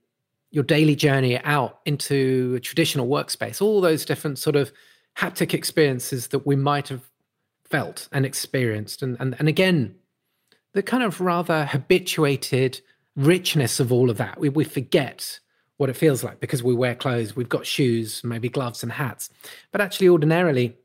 your 0.54 0.64
daily 0.64 0.96
journey 0.96 1.40
out 1.40 1.80
into 1.84 2.54
a 2.56 2.60
traditional 2.60 3.08
workspace, 3.08 3.60
all 3.60 3.82
those 3.82 4.06
different 4.06 4.38
sort 4.38 4.56
of 4.56 4.72
haptic 5.18 5.52
experiences 5.52 6.28
that 6.28 6.46
we 6.46 6.56
might 6.56 6.88
have 6.88 7.10
felt 7.66 8.08
and 8.12 8.24
experienced. 8.24 9.02
And, 9.02 9.18
and, 9.20 9.36
and 9.40 9.48
again, 9.48 9.96
the 10.74 10.84
kind 10.84 11.02
of 11.02 11.20
rather 11.20 11.66
habituated 11.66 12.82
richness 13.16 13.80
of 13.80 13.92
all 13.92 14.12
of 14.12 14.18
that. 14.18 14.40
We, 14.40 14.50
we 14.50 14.64
forget 14.64 15.40
what 15.78 15.90
it 15.90 15.98
feels 15.98 16.24
like 16.24 16.40
because 16.40 16.62
we 16.62 16.76
wear 16.76 16.94
clothes, 16.94 17.36
we've 17.36 17.50
got 17.50 17.66
shoes, 17.66 18.24
maybe 18.24 18.48
gloves 18.48 18.84
and 18.84 18.92
hats. 18.92 19.32
But 19.72 19.82
actually, 19.82 20.10
ordinarily, 20.10 20.78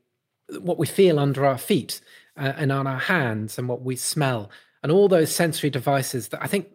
what 0.61 0.79
we 0.79 0.87
feel 0.87 1.19
under 1.19 1.45
our 1.45 1.59
feet 1.59 2.01
uh, 2.35 2.53
and 2.57 2.71
on 2.71 2.87
our 2.87 2.97
hands 2.97 3.59
and 3.59 3.69
what 3.69 3.83
we 3.83 3.95
smell 3.95 4.49
and 4.81 4.91
all 4.91 5.07
those 5.07 5.33
sensory 5.33 5.69
devices 5.69 6.29
that 6.29 6.41
I 6.41 6.47
think 6.47 6.69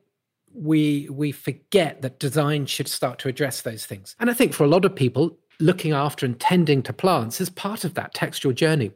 we 0.55 1.09
we 1.11 1.33
forget 1.33 2.03
that 2.03 2.19
design 2.19 2.67
should 2.67 2.89
start 2.89 3.19
to 3.21 3.29
address 3.29 3.63
those 3.63 3.87
things. 3.87 4.15
And 4.21 4.31
I 4.31 4.35
think 4.35 4.53
for 4.53 4.65
a 4.65 4.69
lot 4.69 4.85
of 4.85 4.95
people, 4.95 5.37
looking 5.61 5.93
after 5.93 6.25
and 6.25 6.39
tending 6.39 6.83
to 6.85 6.93
plants 6.93 7.41
is 7.41 7.51
part 7.51 7.85
of 7.85 7.95
that 7.95 8.15
textual 8.15 8.55
journey. 8.55 8.93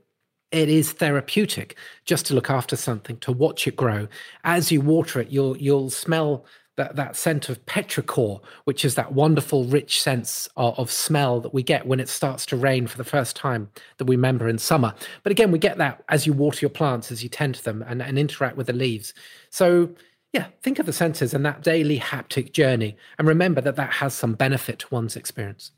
It 0.50 0.68
is 0.68 0.92
therapeutic 0.92 1.76
just 2.06 2.24
to 2.26 2.34
look 2.34 2.48
after 2.48 2.74
something, 2.74 3.18
to 3.18 3.32
watch 3.32 3.66
it 3.66 3.76
grow. 3.76 4.08
As 4.44 4.72
you 4.72 4.80
water 4.80 5.20
it, 5.20 5.30
you'll 5.30 5.56
you'll 5.58 5.90
smell 5.90 6.46
that, 6.78 6.96
that 6.96 7.16
scent 7.16 7.48
of 7.48 7.64
petrichor, 7.66 8.40
which 8.64 8.84
is 8.84 8.94
that 8.94 9.12
wonderful, 9.12 9.64
rich 9.64 10.00
sense 10.00 10.48
of, 10.56 10.78
of, 10.78 10.90
smell 10.92 11.40
that 11.40 11.52
we 11.52 11.62
get 11.62 11.86
when 11.86 11.98
it 11.98 12.08
starts 12.08 12.46
to 12.46 12.56
rain 12.56 12.86
for 12.86 12.96
the 12.96 13.04
first 13.04 13.34
time 13.34 13.68
that 13.98 14.04
we 14.04 14.14
remember 14.14 14.48
in 14.48 14.58
summer. 14.58 14.94
But 15.24 15.32
again, 15.32 15.50
we 15.50 15.58
get 15.58 15.78
that 15.78 16.04
as 16.08 16.24
you 16.24 16.32
water 16.32 16.60
your 16.60 16.70
plants, 16.70 17.10
as 17.10 17.22
you 17.22 17.28
tend 17.28 17.56
to 17.56 17.64
them 17.64 17.84
and, 17.86 18.00
and 18.00 18.16
interact 18.16 18.56
with 18.56 18.68
the 18.68 18.72
leaves. 18.72 19.12
So, 19.50 19.90
yeah, 20.32 20.46
think 20.62 20.78
of 20.78 20.86
the 20.86 20.92
senses 20.92 21.32
and 21.32 21.44
that 21.46 21.62
daily 21.62 21.98
haptic 21.98 22.52
journey, 22.52 22.96
and 23.18 23.26
remember 23.26 23.60
that 23.60 23.76
that 23.76 23.94
has 23.94 24.14
some 24.14 24.34
benefit 24.34 24.80
to 24.80 24.88
one's 24.90 25.16
experience. 25.16 25.72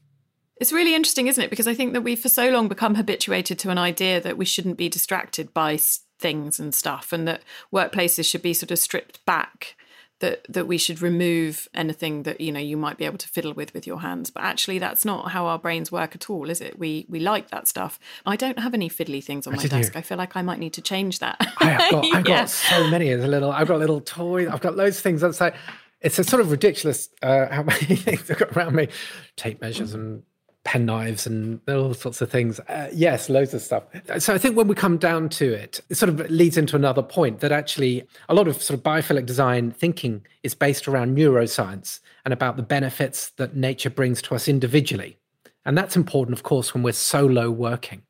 It's 0.56 0.72
really 0.72 0.94
interesting, 0.94 1.26
isn't 1.26 1.42
it? 1.42 1.50
Because 1.50 1.68
I 1.68 1.74
think 1.74 1.94
that 1.94 2.02
we've 2.02 2.20
for 2.20 2.28
so 2.28 2.50
long 2.50 2.68
become 2.68 2.94
habituated 2.94 3.58
to 3.60 3.70
an 3.70 3.78
idea 3.78 4.20
that 4.20 4.36
we 4.36 4.44
shouldn't 4.44 4.76
be 4.76 4.88
distracted 4.88 5.54
by 5.54 5.78
things 6.18 6.60
and 6.60 6.74
stuff, 6.74 7.12
and 7.12 7.26
that 7.26 7.42
workplaces 7.72 8.28
should 8.28 8.42
be 8.42 8.52
sort 8.52 8.70
of 8.70 8.78
stripped 8.78 9.24
back 9.24 9.76
that 10.20 10.46
that 10.48 10.66
we 10.66 10.78
should 10.78 11.02
remove 11.02 11.68
anything 11.74 12.22
that 12.22 12.40
you 12.40 12.52
know 12.52 12.60
you 12.60 12.76
might 12.76 12.96
be 12.96 13.04
able 13.04 13.18
to 13.18 13.28
fiddle 13.28 13.52
with 13.52 13.74
with 13.74 13.86
your 13.86 14.00
hands. 14.00 14.30
But 14.30 14.44
actually 14.44 14.78
that's 14.78 15.04
not 15.04 15.32
how 15.32 15.46
our 15.46 15.58
brains 15.58 15.90
work 15.90 16.14
at 16.14 16.30
all 16.30 16.48
is 16.48 16.60
it? 16.60 16.78
We 16.78 17.06
we 17.08 17.20
like 17.20 17.50
that 17.50 17.66
stuff. 17.68 17.98
I 18.24 18.36
don't 18.36 18.58
have 18.58 18.74
any 18.74 18.88
fiddly 18.88 19.22
things 19.22 19.46
on 19.46 19.54
I 19.54 19.56
my 19.56 19.66
desk. 19.66 19.96
i 19.96 20.02
feel 20.02 20.18
like 20.18 20.36
i 20.36 20.42
might 20.42 20.58
need 20.58 20.74
to 20.74 20.82
change 20.82 21.18
that. 21.18 21.36
I 21.58 21.64
have 21.64 21.90
got, 21.90 22.04
I've 22.14 22.28
yeah. 22.28 22.40
got 22.40 22.50
so 22.50 22.88
many 22.88 23.10
as 23.10 23.24
a 23.24 23.28
little 23.28 23.50
i've 23.50 23.68
got 23.68 23.78
little 23.78 24.00
toys 24.00 24.48
i've 24.48 24.60
got 24.60 24.76
loads 24.76 24.96
of 24.98 25.02
things. 25.02 25.22
Like 25.40 25.54
it's 26.00 26.18
a 26.18 26.24
sort 26.24 26.40
of 26.40 26.50
ridiculous 26.50 27.08
uh, 27.22 27.46
how 27.48 27.62
many 27.62 27.78
things 27.96 28.30
i've 28.30 28.38
got 28.38 28.56
around 28.56 28.74
me. 28.74 28.88
Tape 29.36 29.60
measures 29.60 29.94
and 29.94 30.22
pen 30.70 30.86
knives 30.86 31.26
and 31.26 31.60
all 31.68 31.92
sorts 31.94 32.20
of 32.20 32.30
things. 32.30 32.60
Uh, 32.60 32.88
yes, 32.92 33.28
loads 33.28 33.52
of 33.52 33.60
stuff. 33.60 33.82
So 34.20 34.32
I 34.32 34.38
think 34.38 34.56
when 34.56 34.68
we 34.68 34.76
come 34.76 34.98
down 34.98 35.28
to 35.30 35.52
it, 35.52 35.80
it 35.88 35.96
sort 35.96 36.08
of 36.08 36.30
leads 36.30 36.56
into 36.56 36.76
another 36.76 37.02
point 37.02 37.40
that 37.40 37.50
actually 37.50 38.06
a 38.28 38.34
lot 38.34 38.46
of 38.46 38.62
sort 38.62 38.78
of 38.78 38.84
biophilic 38.84 39.26
design 39.26 39.72
thinking 39.72 40.24
is 40.44 40.54
based 40.54 40.86
around 40.86 41.16
neuroscience 41.16 41.98
and 42.24 42.32
about 42.32 42.56
the 42.56 42.62
benefits 42.62 43.30
that 43.30 43.56
nature 43.56 43.90
brings 43.90 44.22
to 44.22 44.36
us 44.36 44.46
individually. 44.46 45.18
And 45.64 45.76
that's 45.76 45.96
important, 45.96 46.38
of 46.38 46.44
course, 46.44 46.72
when 46.72 46.84
we're 46.84 46.92
solo 46.92 47.50
working. 47.50 48.02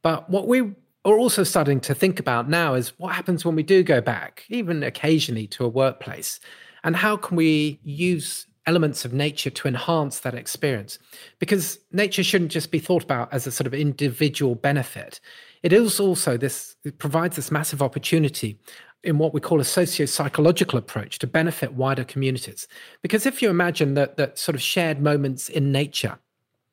But 0.00 0.30
what 0.30 0.48
we 0.48 0.60
are 1.04 1.18
also 1.18 1.44
starting 1.44 1.80
to 1.80 1.94
think 1.94 2.18
about 2.18 2.48
now 2.48 2.72
is 2.72 2.98
what 2.98 3.14
happens 3.14 3.44
when 3.44 3.56
we 3.56 3.62
do 3.62 3.82
go 3.82 4.00
back, 4.00 4.44
even 4.48 4.82
occasionally, 4.82 5.46
to 5.48 5.66
a 5.66 5.68
workplace, 5.68 6.40
and 6.82 6.96
how 6.96 7.18
can 7.18 7.36
we 7.36 7.78
use 7.84 8.46
elements 8.66 9.04
of 9.04 9.12
nature 9.12 9.50
to 9.50 9.68
enhance 9.68 10.20
that 10.20 10.34
experience. 10.34 10.98
Because 11.38 11.78
nature 11.92 12.22
shouldn't 12.22 12.52
just 12.52 12.70
be 12.70 12.78
thought 12.78 13.02
about 13.02 13.32
as 13.32 13.46
a 13.46 13.52
sort 13.52 13.66
of 13.66 13.74
individual 13.74 14.54
benefit. 14.54 15.20
It 15.62 15.72
is 15.72 16.00
also 16.00 16.36
this 16.36 16.76
it 16.84 16.98
provides 16.98 17.36
this 17.36 17.50
massive 17.50 17.82
opportunity 17.82 18.58
in 19.02 19.18
what 19.18 19.32
we 19.32 19.40
call 19.40 19.60
a 19.60 19.64
socio-psychological 19.64 20.78
approach 20.78 21.18
to 21.18 21.26
benefit 21.26 21.72
wider 21.72 22.04
communities. 22.04 22.68
Because 23.02 23.24
if 23.24 23.40
you 23.40 23.48
imagine 23.48 23.94
that 23.94 24.16
that 24.18 24.38
sort 24.38 24.54
of 24.54 24.62
shared 24.62 25.00
moments 25.00 25.48
in 25.48 25.72
nature 25.72 26.18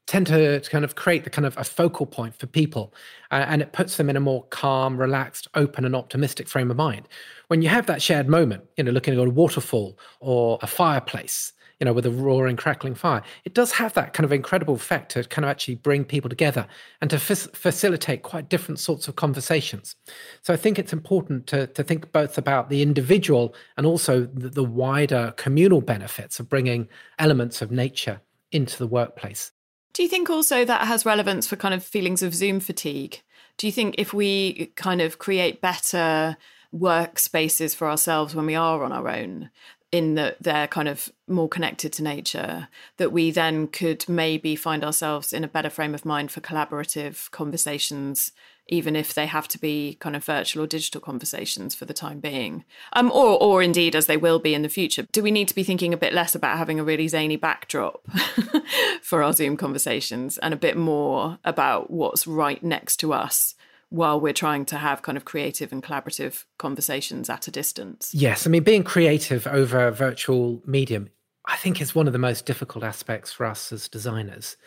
tend 0.08 0.28
to, 0.28 0.60
to 0.60 0.70
kind 0.70 0.86
of 0.86 0.96
create 0.96 1.26
the 1.26 1.30
kind 1.30 1.46
of 1.46 1.58
a 1.58 1.64
focal 1.64 2.06
point 2.06 2.34
for 2.36 2.48
people 2.48 2.94
uh, 3.32 3.46
and 3.48 3.62
it 3.62 3.74
puts 3.74 3.98
them 3.98 4.10
in 4.10 4.16
a 4.16 4.22
more 4.22 4.44
calm 4.46 4.98
relaxed 4.98 5.48
open 5.54 5.84
and 5.86 5.96
optimistic 5.96 6.48
frame 6.48 6.72
of 6.72 6.78
mind. 6.78 7.08
When 7.50 7.62
you 7.62 7.70
have 7.70 7.86
that 7.88 8.02
shared 8.02 8.28
moment 8.28 8.64
you 8.78 8.86
know 8.86 8.92
looking 8.92 9.14
at 9.14 9.20
a 9.20 9.30
waterfall 9.30 9.98
or 10.20 10.60
a 10.62 10.68
fireplace 10.68 11.52
you 11.80 11.86
know, 11.86 11.94
with 11.94 12.06
a 12.06 12.12
roaring, 12.12 12.56
crackling 12.56 12.96
fire. 12.96 13.22
It 13.46 13.54
does 13.54 13.72
have 13.74 13.94
that 13.94 14.14
kind 14.14 14.26
of 14.26 14.32
incredible 14.32 14.74
effect 14.74 15.12
to 15.12 15.24
kind 15.24 15.46
of 15.46 15.50
actually 15.50 15.76
bring 15.76 16.04
people 16.06 16.30
together 16.30 16.68
and 17.02 17.10
to 17.10 17.18
f- 17.18 17.50
facilitate 17.54 18.24
quite 18.24 18.50
different 18.50 18.80
sorts 18.80 19.08
of 19.08 19.16
conversations. 19.16 19.96
So 20.42 20.54
I 20.54 20.58
think 20.58 20.80
it's 20.80 20.94
important 20.94 21.48
to, 21.48 21.68
to 21.68 21.84
think 21.84 22.12
both 22.12 22.38
about 22.38 22.70
the 22.70 22.82
individual 22.82 23.54
and 23.78 23.86
also 23.86 24.26
the, 24.26 24.50
the 24.50 24.64
wider 24.64 25.34
communal 25.38 25.82
benefits 25.82 26.40
of 26.40 26.50
bringing 26.50 26.88
elements 27.20 27.62
of 27.62 27.72
nature 27.72 28.22
into 28.52 28.78
the 28.78 28.88
workplace. 28.88 29.52
Do 29.94 30.04
you 30.04 30.10
think 30.10 30.30
also 30.30 30.64
that 30.66 30.88
has 30.88 31.06
relevance 31.06 31.48
for 31.48 31.56
kind 31.56 31.74
of 31.74 31.84
feelings 31.84 32.22
of 32.22 32.34
Zoom 32.34 32.60
fatigue? 32.60 33.22
Do 33.58 33.66
you 33.68 33.74
think 33.74 33.96
if 33.98 34.14
we 34.14 34.68
kind 34.76 35.02
of 35.02 35.18
create 35.18 35.62
better 35.62 36.38
workspaces 36.74 37.76
for 37.76 37.90
ourselves 37.90 38.36
when 38.36 38.46
we 38.46 38.56
are 38.56 38.84
on 38.84 38.92
our 38.92 39.08
own, 39.10 39.50
in 39.98 40.14
that 40.14 40.38
they're 40.40 40.68
kind 40.68 40.88
of 40.88 41.10
more 41.28 41.50
connected 41.50 41.92
to 41.94 42.04
nature, 42.04 42.68
that 42.98 43.12
we 43.12 43.32
then 43.32 43.68
could 43.68 44.08
maybe 44.08 44.56
find 44.56 44.84
ourselves 44.84 45.34
in 45.34 45.44
a 45.44 45.48
better 45.48 45.72
frame 45.72 45.96
of 45.96 46.06
mind 46.06 46.32
for 46.32 46.40
collaborative 46.40 47.32
conversations, 47.32 48.32
even 48.68 48.96
if 48.96 49.14
they 49.16 49.26
have 49.26 49.48
to 49.48 49.58
be 49.58 49.98
kind 50.00 50.16
of 50.16 50.24
virtual 50.24 50.64
or 50.64 50.68
digital 50.68 51.02
conversations 51.02 51.74
for 51.74 51.86
the 51.86 51.96
time 51.96 52.20
being, 52.20 52.64
um, 52.94 53.12
or 53.12 53.42
or 53.42 53.64
indeed 53.64 53.96
as 53.96 54.06
they 54.06 54.18
will 54.18 54.40
be 54.40 54.54
in 54.54 54.62
the 54.62 54.70
future. 54.70 55.08
Do 55.12 55.24
we 55.24 55.32
need 55.32 55.48
to 55.48 55.56
be 55.56 55.64
thinking 55.64 55.94
a 55.94 55.98
bit 55.98 56.14
less 56.14 56.36
about 56.36 56.60
having 56.60 56.80
a 56.80 56.84
really 56.84 57.08
zany 57.08 57.36
backdrop 57.36 58.06
for 59.02 59.24
our 59.24 59.34
Zoom 59.34 59.58
conversations 59.58 60.38
and 60.38 60.54
a 60.54 60.58
bit 60.58 60.78
more 60.78 61.40
about 61.44 61.90
what's 61.90 62.28
right 62.28 62.62
next 62.64 62.98
to 62.98 63.14
us? 63.14 63.56
While 63.90 64.20
we're 64.20 64.34
trying 64.34 64.66
to 64.66 64.78
have 64.78 65.02
kind 65.02 65.18
of 65.18 65.26
creative 65.26 65.72
and 65.72 65.82
collaborative 65.82 66.44
conversations 66.58 67.30
at 67.30 67.48
a 67.48 67.52
distance. 67.52 68.14
Yes, 68.14 68.46
I 68.46 68.50
mean, 68.50 68.64
being 68.64 68.84
creative 68.84 69.48
over 69.48 69.88
a 69.88 69.92
virtual 69.92 70.62
medium, 70.66 71.10
I 71.46 71.56
think 71.56 71.80
is 71.80 71.96
one 71.96 72.08
of 72.08 72.14
the 72.14 72.20
most 72.20 72.46
difficult 72.46 72.84
aspects 72.84 73.32
for 73.32 73.46
us 73.46 73.72
as 73.72 73.88
designers. 73.88 74.58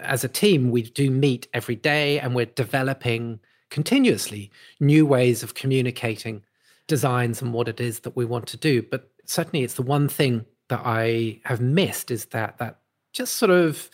As 0.00 0.22
a 0.22 0.28
team, 0.28 0.70
we 0.70 0.82
do 0.82 1.10
meet 1.10 1.48
every 1.52 1.74
day 1.74 2.20
and 2.20 2.34
we're 2.34 2.46
developing 2.46 3.40
continuously 3.70 4.50
new 4.78 5.04
ways 5.06 5.42
of 5.42 5.54
communicating 5.54 6.42
designs 6.86 7.42
and 7.42 7.52
what 7.52 7.68
it 7.68 7.80
is 7.80 8.00
that 8.00 8.16
we 8.16 8.24
want 8.24 8.46
to 8.46 8.56
do. 8.56 8.82
But 8.82 9.10
certainly 9.24 9.64
it's 9.64 9.74
the 9.74 9.82
one 9.82 10.08
thing 10.08 10.44
that 10.68 10.82
I 10.84 11.40
have 11.44 11.60
missed 11.60 12.10
is 12.10 12.26
that 12.26 12.58
that 12.58 12.78
just 13.12 13.36
sort 13.36 13.50
of 13.50 13.90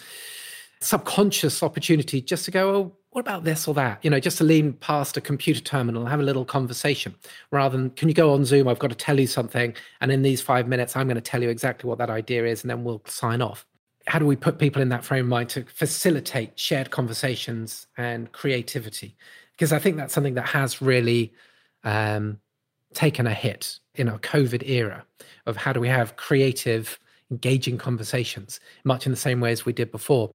subconscious 0.81 1.63
opportunity 1.63 2.21
just 2.21 2.45
to 2.45 2.51
go, 2.51 2.75
oh, 2.75 2.97
what 3.11 3.21
about 3.21 3.45
this 3.45 3.67
or 3.67 3.75
that? 3.75 4.05
You 4.05 4.11
know, 4.11 4.21
just 4.21 4.39
to 4.39 4.45
lean 4.45 4.75
past 4.75 5.17
a 5.17 5.21
computer 5.21 5.61
terminal 5.61 6.03
and 6.03 6.11
have 6.11 6.21
a 6.21 6.25
little 6.25 6.45
conversation 6.45 7.15
rather 7.51 7.77
than, 7.77 7.91
can 7.91 8.09
you 8.09 8.15
go 8.15 8.33
on 8.33 8.45
Zoom? 8.45 8.69
I've 8.69 8.79
got 8.79 8.91
to 8.91 8.97
tell 8.97 9.19
you 9.19 9.27
something. 9.27 9.75
And 10.01 10.13
in 10.13 10.23
these 10.23 10.43
five 10.43 10.69
minutes, 10.69 10.95
I'm 10.95 11.07
going 11.07 11.17
to 11.17 11.23
tell 11.23 11.43
you 11.43 11.49
exactly 11.49 11.89
what 11.89 11.99
that 11.99 12.11
idea 12.11 12.45
is, 12.45 12.63
and 12.63 12.71
then 12.71 12.85
we'll 12.85 13.03
sign 13.07 13.41
off. 13.41 13.67
How 14.07 14.19
do 14.19 14.27
we 14.27 14.37
put 14.37 14.59
people 14.59 14.83
in 14.83 14.91
that 14.91 15.05
frame 15.05 15.25
of 15.25 15.29
mind 15.31 15.49
to 15.51 15.65
facilitate 15.65 16.59
shared 16.59 16.91
conversations 16.91 17.87
and 17.97 18.31
creativity? 18.33 19.17
Because 19.57 19.73
I 19.73 19.79
think 19.79 19.97
that's 19.97 20.15
something 20.15 20.35
that 20.35 20.49
has 20.49 20.81
really 20.81 21.33
um, 21.85 22.39
taken 22.95 23.27
a 23.27 23.35
hit 23.35 23.81
in 23.95 24.09
our 24.09 24.19
COVID 24.19 24.69
era 24.69 25.05
of 25.47 25.57
how 25.57 25.73
do 25.73 25.81
we 25.81 25.89
have 25.89 26.17
creative, 26.17 26.99
engaging 27.31 27.79
conversations, 27.79 28.61
much 28.85 29.07
in 29.07 29.13
the 29.13 29.17
same 29.17 29.41
way 29.41 29.53
as 29.53 29.65
we 29.65 29.73
did 29.73 29.91
before. 29.91 30.31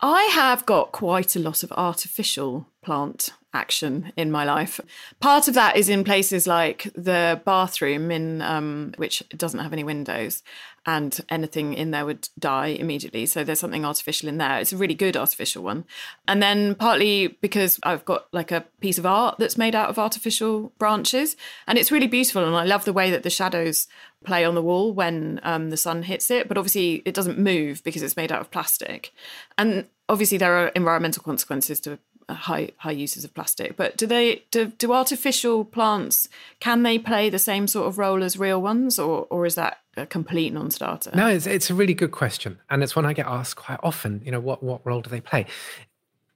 I 0.00 0.24
have 0.32 0.64
got 0.64 0.92
quite 0.92 1.34
a 1.34 1.40
lot 1.40 1.64
of 1.64 1.72
artificial 1.72 2.68
plant 2.88 3.28
action 3.52 4.12
in 4.16 4.30
my 4.30 4.44
life. 4.44 4.80
Part 5.20 5.46
of 5.46 5.52
that 5.52 5.76
is 5.76 5.90
in 5.90 6.04
places 6.04 6.46
like 6.46 6.90
the 6.94 7.38
bathroom, 7.44 8.10
in 8.10 8.40
um, 8.40 8.94
which 8.96 9.22
doesn't 9.36 9.60
have 9.60 9.74
any 9.74 9.84
windows, 9.84 10.42
and 10.86 11.20
anything 11.28 11.74
in 11.74 11.90
there 11.90 12.06
would 12.06 12.30
die 12.38 12.68
immediately. 12.68 13.26
So 13.26 13.44
there's 13.44 13.60
something 13.60 13.84
artificial 13.84 14.26
in 14.26 14.38
there. 14.38 14.58
It's 14.58 14.72
a 14.72 14.78
really 14.78 14.94
good 14.94 15.18
artificial 15.18 15.62
one. 15.62 15.84
And 16.26 16.42
then 16.42 16.76
partly 16.76 17.38
because 17.42 17.78
I've 17.82 18.06
got 18.06 18.26
like 18.32 18.50
a 18.50 18.64
piece 18.80 18.96
of 18.96 19.04
art 19.04 19.36
that's 19.38 19.58
made 19.58 19.74
out 19.74 19.90
of 19.90 19.98
artificial 19.98 20.72
branches, 20.78 21.36
and 21.66 21.76
it's 21.76 21.92
really 21.92 22.06
beautiful. 22.06 22.46
And 22.46 22.56
I 22.56 22.64
love 22.64 22.86
the 22.86 22.94
way 22.94 23.10
that 23.10 23.22
the 23.22 23.28
shadows 23.28 23.86
play 24.24 24.44
on 24.46 24.54
the 24.54 24.62
wall 24.62 24.92
when 24.94 25.40
um, 25.42 25.68
the 25.68 25.76
sun 25.76 26.04
hits 26.04 26.30
it. 26.30 26.48
But 26.48 26.56
obviously, 26.56 27.02
it 27.04 27.14
doesn't 27.14 27.38
move 27.38 27.84
because 27.84 28.02
it's 28.02 28.16
made 28.16 28.32
out 28.32 28.40
of 28.40 28.50
plastic. 28.50 29.12
And 29.58 29.86
obviously, 30.08 30.38
there 30.38 30.54
are 30.54 30.68
environmental 30.68 31.22
consequences 31.22 31.80
to 31.80 31.98
high 32.34 32.70
high 32.78 32.92
uses 32.92 33.24
of 33.24 33.34
plastic. 33.34 33.76
But 33.76 33.96
do 33.96 34.06
they 34.06 34.44
do, 34.50 34.66
do 34.66 34.92
artificial 34.92 35.64
plants 35.64 36.28
can 36.60 36.82
they 36.82 36.98
play 36.98 37.30
the 37.30 37.38
same 37.38 37.66
sort 37.66 37.88
of 37.88 37.98
role 37.98 38.22
as 38.22 38.38
real 38.38 38.60
ones, 38.60 38.98
or 38.98 39.26
or 39.30 39.46
is 39.46 39.54
that 39.54 39.78
a 39.96 40.06
complete 40.06 40.52
non-starter? 40.52 41.10
No, 41.14 41.28
it's 41.28 41.46
it's 41.46 41.70
a 41.70 41.74
really 41.74 41.94
good 41.94 42.12
question, 42.12 42.58
and 42.70 42.82
it's 42.82 42.94
one 42.94 43.06
I 43.06 43.12
get 43.12 43.26
asked 43.26 43.56
quite 43.56 43.80
often. 43.82 44.22
You 44.24 44.32
know, 44.32 44.40
what 44.40 44.62
what 44.62 44.84
role 44.84 45.00
do 45.00 45.10
they 45.10 45.20
play? 45.20 45.46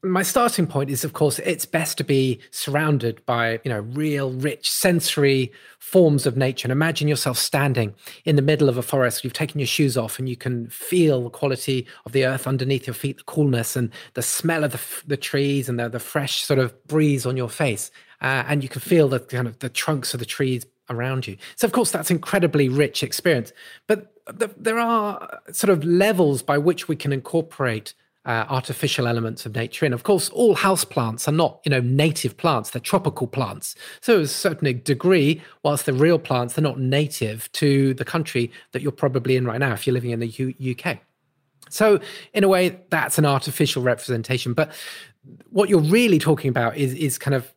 My 0.05 0.23
starting 0.23 0.67
point 0.67 0.91
is 0.91 1.05
of 1.05 1.13
course 1.13 1.39
it's 1.41 1.65
best 1.65 1.97
to 1.97 2.05
be 2.05 2.41
surrounded 2.51 3.25
by 3.25 3.61
you 3.65 3.69
know 3.71 3.81
real 3.81 4.33
rich 4.33 4.71
sensory 4.71 5.53
forms 5.79 6.27
of 6.27 6.37
nature. 6.37 6.67
And 6.67 6.73
imagine 6.73 7.07
yourself 7.07 7.39
standing 7.39 7.95
in 8.25 8.37
the 8.37 8.43
middle 8.43 8.69
of 8.69 8.79
a 8.79 8.83
forest. 8.83 9.23
You've 9.23 9.33
taken 9.33 9.61
your 9.61 9.67
shoes 9.67 9.97
off 9.97 10.19
and 10.19 10.29
you 10.29 10.37
can 10.37 10.69
feel 10.69 11.25
the 11.25 11.31
quality 11.31 11.87
of 12.07 12.13
the 12.13 12.25
earth 12.25 12.47
underneath 12.47 12.87
your 12.87 12.95
feet 12.95 13.19
the 13.19 13.25
coolness 13.25 13.77
and 13.77 13.91
the 14.15 14.23
smell 14.23 14.65
of 14.65 14.73
the, 14.73 14.81
the 15.07 15.17
trees 15.17 15.69
and 15.69 15.79
the, 15.79 15.89
the 15.89 16.01
fresh 16.01 16.43
sort 16.43 16.59
of 16.59 16.87
breeze 16.87 17.27
on 17.27 17.37
your 17.37 17.49
face. 17.49 17.91
Uh, 18.21 18.45
and 18.47 18.63
you 18.63 18.69
can 18.69 18.81
feel 18.81 19.09
the 19.09 19.21
kind 19.21 19.47
of 19.47 19.59
the 19.59 19.69
trunks 19.69 20.15
of 20.15 20.21
the 20.21 20.27
trees 20.27 20.65
around 20.89 21.27
you. 21.27 21.37
So 21.57 21.67
of 21.67 21.73
course 21.73 21.91
that's 21.91 22.11
incredibly 22.11 22.69
rich 22.69 23.03
experience. 23.03 23.53
But 23.87 24.13
the, 24.27 24.51
there 24.57 24.79
are 24.79 25.41
sort 25.53 25.71
of 25.71 25.85
levels 25.85 26.43
by 26.43 26.59
which 26.59 26.89
we 26.89 26.97
can 26.97 27.13
incorporate 27.13 27.95
uh, 28.25 28.45
artificial 28.49 29.09
elements 29.09 29.45
of 29.47 29.55
nature 29.55 29.85
in. 29.85 29.93
Of 29.93 30.05
course, 30.05 30.29
all 30.31 30.55
house 30.55 30.85
plants 30.85 31.27
are 31.27 31.33
not, 31.33 31.61
you 31.65 31.71
know, 31.71 31.81
native 31.81 32.37
plants; 32.37 32.71
they're 32.71 32.81
tropical 32.81 33.27
plants. 33.27 33.75
So, 34.01 34.19
to 34.19 34.23
a 34.23 34.27
certain 34.29 34.83
degree, 34.83 35.43
whilst 35.63 35.87
they're 35.87 35.95
real 35.95 36.19
plants, 36.19 36.55
they're 36.55 36.63
not 36.63 36.79
native 36.79 37.51
to 37.53 37.95
the 37.95 38.05
country 38.05 38.51
that 38.73 38.83
you're 38.83 38.93
probably 38.93 39.37
in 39.37 39.45
right 39.45 39.59
now 39.59 39.73
if 39.73 39.87
you're 39.87 39.95
living 39.95 40.11
in 40.11 40.21
the 40.21 40.29
U- 40.29 40.55
UK. 40.73 40.99
So, 41.69 42.01
in 42.33 42.45
a 42.45 42.49
way, 42.49 42.81
that's 42.91 43.19
an 43.19 43.27
artificial 43.27 43.83
representation. 43.83 44.53
But 44.53 44.73
what 45.51 45.69
you're 45.69 45.81
really 45.81 46.19
talking 46.19 46.49
about 46.49 46.77
is 46.77 46.95
is 46.95 47.19
kind 47.19 47.35
of 47.35 47.53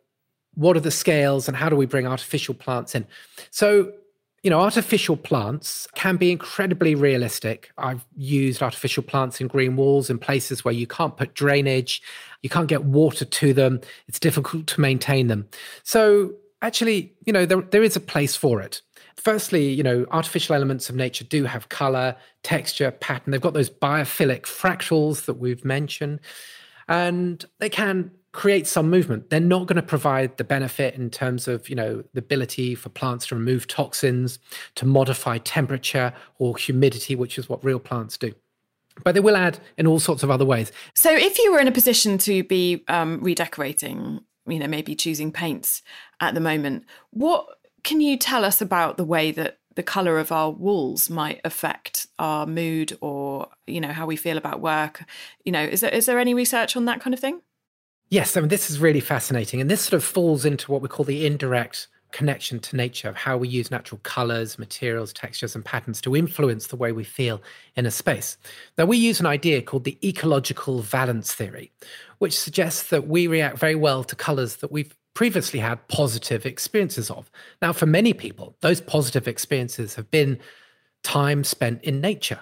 what 0.55 0.77
are 0.77 0.81
the 0.81 0.91
scales 0.91 1.47
and 1.47 1.57
how 1.57 1.69
do 1.69 1.75
we 1.75 1.85
bring 1.85 2.07
artificial 2.07 2.53
plants 2.53 2.95
in? 2.95 3.05
So, 3.51 3.91
you 4.45 4.51
know, 4.51 4.61
artificial 4.61 5.17
plants 5.17 5.87
can 5.95 6.17
be 6.17 6.31
incredibly 6.31 6.93
realistic. 6.93 7.71
I've 7.79 8.05
used 8.15 8.61
artificial 8.61 9.01
plants 9.01 9.41
in 9.41 9.47
green 9.47 9.75
walls 9.75 10.07
in 10.07 10.19
places 10.19 10.63
where 10.63 10.71
you 10.71 10.85
can't 10.85 11.17
put 11.17 11.33
drainage, 11.33 11.99
you 12.43 12.49
can't 12.51 12.67
get 12.67 12.83
water 12.83 13.25
to 13.25 13.53
them, 13.55 13.81
it's 14.07 14.19
difficult 14.19 14.67
to 14.67 14.79
maintain 14.79 15.25
them. 15.25 15.47
So, 15.81 16.35
actually, 16.61 17.11
you 17.25 17.33
know, 17.33 17.47
there, 17.47 17.61
there 17.61 17.81
is 17.81 17.95
a 17.95 17.99
place 17.99 18.35
for 18.35 18.61
it. 18.61 18.83
Firstly, 19.15 19.67
you 19.67 19.81
know, 19.81 20.05
artificial 20.11 20.53
elements 20.53 20.89
of 20.89 20.95
nature 20.95 21.23
do 21.23 21.45
have 21.45 21.69
color, 21.69 22.15
texture, 22.43 22.91
pattern. 22.91 23.31
They've 23.31 23.41
got 23.41 23.55
those 23.55 23.71
biophilic 23.71 24.41
fractals 24.41 25.25
that 25.25 25.39
we've 25.39 25.65
mentioned, 25.65 26.19
and 26.87 27.43
they 27.57 27.69
can 27.69 28.11
create 28.35 28.67
some 28.67 28.89
movement. 28.89 29.29
They're 29.29 29.39
not 29.39 29.65
going 29.65 29.77
to 29.77 29.81
provide 29.81 30.37
the 30.37 30.43
benefit 30.43 30.95
in 30.95 31.09
terms 31.09 31.47
of, 31.47 31.69
you 31.69 31.75
know, 31.75 32.03
the 32.13 32.19
ability 32.19 32.75
for 32.75 32.89
plants 32.89 33.27
to 33.27 33.35
remove 33.35 33.65
toxins, 33.65 34.39
to 34.75 34.85
modify 34.85 35.37
temperature 35.39 36.13
or 36.37 36.57
humidity, 36.57 37.15
which 37.15 37.39
is 37.39 37.47
what 37.47 37.63
real 37.63 37.79
plants 37.79 38.17
do. 38.17 38.33
But 39.03 39.13
they 39.13 39.21
will 39.21 39.37
add 39.37 39.59
in 39.77 39.87
all 39.87 39.99
sorts 39.99 40.21
of 40.21 40.29
other 40.29 40.45
ways. 40.45 40.71
So, 40.93 41.11
if 41.11 41.39
you 41.39 41.51
were 41.51 41.59
in 41.59 41.67
a 41.67 41.71
position 41.71 42.17
to 42.19 42.43
be 42.43 42.83
um, 42.87 43.21
redecorating, 43.21 44.21
you 44.47 44.59
know, 44.59 44.67
maybe 44.67 44.95
choosing 44.95 45.31
paints 45.31 45.81
at 46.19 46.33
the 46.33 46.39
moment, 46.39 46.85
what 47.11 47.47
can 47.83 48.01
you 48.01 48.17
tell 48.17 48.45
us 48.45 48.61
about 48.61 48.97
the 48.97 49.03
way 49.03 49.31
that 49.31 49.59
the 49.75 49.83
color 49.83 50.17
of 50.19 50.31
our 50.31 50.49
walls 50.49 51.09
might 51.09 51.41
affect 51.43 52.07
our 52.19 52.45
mood 52.45 52.97
or 53.01 53.49
you 53.67 53.81
know 53.81 53.91
how 53.91 54.05
we 54.05 54.15
feel 54.15 54.37
about 54.37 54.61
work 54.61 55.03
you 55.43 55.51
know 55.51 55.61
is 55.61 55.81
there 55.81 55.91
is 55.91 56.05
there 56.05 56.17
any 56.17 56.33
research 56.33 56.77
on 56.77 56.85
that 56.85 57.01
kind 57.01 57.13
of 57.13 57.19
thing 57.19 57.41
Yes, 58.09 58.37
I 58.37 58.39
mean, 58.39 58.49
this 58.49 58.69
is 58.69 58.79
really 58.79 58.99
fascinating. 58.99 59.59
And 59.61 59.69
this 59.69 59.81
sort 59.81 59.93
of 59.93 60.03
falls 60.03 60.45
into 60.45 60.71
what 60.71 60.81
we 60.81 60.87
call 60.87 61.05
the 61.05 61.25
indirect 61.25 61.87
connection 62.11 62.59
to 62.59 62.77
nature 62.77 63.09
of 63.09 63.15
how 63.15 63.35
we 63.35 63.47
use 63.47 63.69
natural 63.69 63.99
colors, 64.03 64.57
materials, 64.57 65.11
textures, 65.11 65.53
and 65.55 65.65
patterns 65.65 65.99
to 65.99 66.15
influence 66.15 66.67
the 66.67 66.75
way 66.75 66.91
we 66.91 67.03
feel 67.03 67.41
in 67.75 67.85
a 67.85 67.91
space. 67.91 68.37
Now, 68.77 68.85
we 68.85 68.97
use 68.97 69.19
an 69.19 69.25
idea 69.25 69.61
called 69.61 69.83
the 69.83 69.97
ecological 70.07 70.79
valence 70.79 71.33
theory, 71.33 71.71
which 72.19 72.37
suggests 72.39 72.89
that 72.89 73.07
we 73.07 73.27
react 73.27 73.57
very 73.57 73.75
well 73.75 74.03
to 74.05 74.15
colors 74.15 74.57
that 74.57 74.71
we've 74.71 74.95
previously 75.13 75.59
had 75.59 75.85
positive 75.87 76.45
experiences 76.45 77.09
of. 77.09 77.29
Now, 77.61 77.73
for 77.73 77.85
many 77.85 78.13
people, 78.13 78.55
those 78.61 78.79
positive 78.79 79.27
experiences 79.27 79.95
have 79.95 80.09
been 80.11 80.39
time 81.03 81.43
spent 81.43 81.83
in 81.83 82.01
nature. 82.01 82.39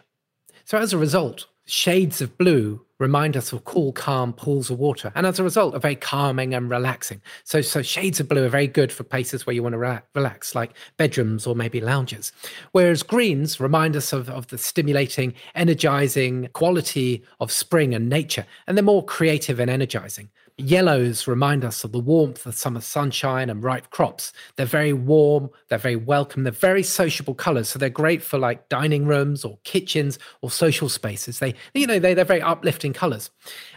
So, 0.65 0.77
as 0.77 0.93
a 0.93 0.97
result, 0.97 1.47
shades 1.65 2.21
of 2.21 2.37
blue 2.37 2.85
remind 2.99 3.35
us 3.35 3.51
of 3.51 3.65
cool, 3.65 3.91
calm 3.91 4.31
pools 4.31 4.69
of 4.69 4.79
water. 4.79 5.11
And 5.13 5.25
as 5.25 5.37
a 5.37 5.43
result, 5.43 5.75
are 5.75 5.79
very 5.79 5.95
calming 5.95 6.53
and 6.53 6.69
relaxing. 6.69 7.21
So, 7.43 7.61
so 7.61 7.81
shades 7.81 8.19
of 8.19 8.29
blue 8.29 8.45
are 8.45 8.49
very 8.49 8.67
good 8.67 8.91
for 8.91 9.03
places 9.03 9.45
where 9.45 9.53
you 9.53 9.61
want 9.61 9.73
to 9.73 10.03
relax, 10.15 10.55
like 10.55 10.71
bedrooms 10.97 11.45
or 11.45 11.53
maybe 11.53 11.81
lounges. 11.81 12.31
Whereas 12.71 13.03
greens 13.03 13.59
remind 13.59 13.95
us 13.97 14.13
of, 14.13 14.29
of 14.29 14.47
the 14.47 14.57
stimulating, 14.57 15.33
energizing 15.53 16.47
quality 16.53 17.23
of 17.41 17.51
spring 17.51 17.93
and 17.93 18.07
nature. 18.07 18.45
And 18.67 18.77
they're 18.77 18.83
more 18.83 19.03
creative 19.03 19.59
and 19.59 19.69
energizing. 19.69 20.29
Yellows 20.57 21.27
remind 21.27 21.65
us 21.65 21.83
of 21.83 21.91
the 21.91 21.99
warmth 21.99 22.45
of 22.45 22.53
summer 22.53 22.81
sunshine 22.81 23.49
and 23.49 23.63
ripe 23.63 23.89
crops. 23.89 24.31
They're 24.55 24.65
very 24.65 24.93
warm, 24.93 25.49
they're 25.69 25.79
very 25.79 25.95
welcome, 25.95 26.43
they're 26.43 26.51
very 26.51 26.83
sociable 26.83 27.33
colors. 27.33 27.69
So 27.69 27.79
they're 27.79 27.89
great 27.89 28.21
for 28.21 28.37
like 28.37 28.69
dining 28.69 29.05
rooms 29.05 29.43
or 29.43 29.57
kitchens 29.63 30.19
or 30.41 30.51
social 30.51 30.89
spaces. 30.89 31.39
They, 31.39 31.55
you 31.73 31.87
know, 31.87 31.97
they, 31.97 32.13
they're 32.13 32.23
very 32.23 32.41
uplifting 32.41 32.93
colors. 32.93 33.31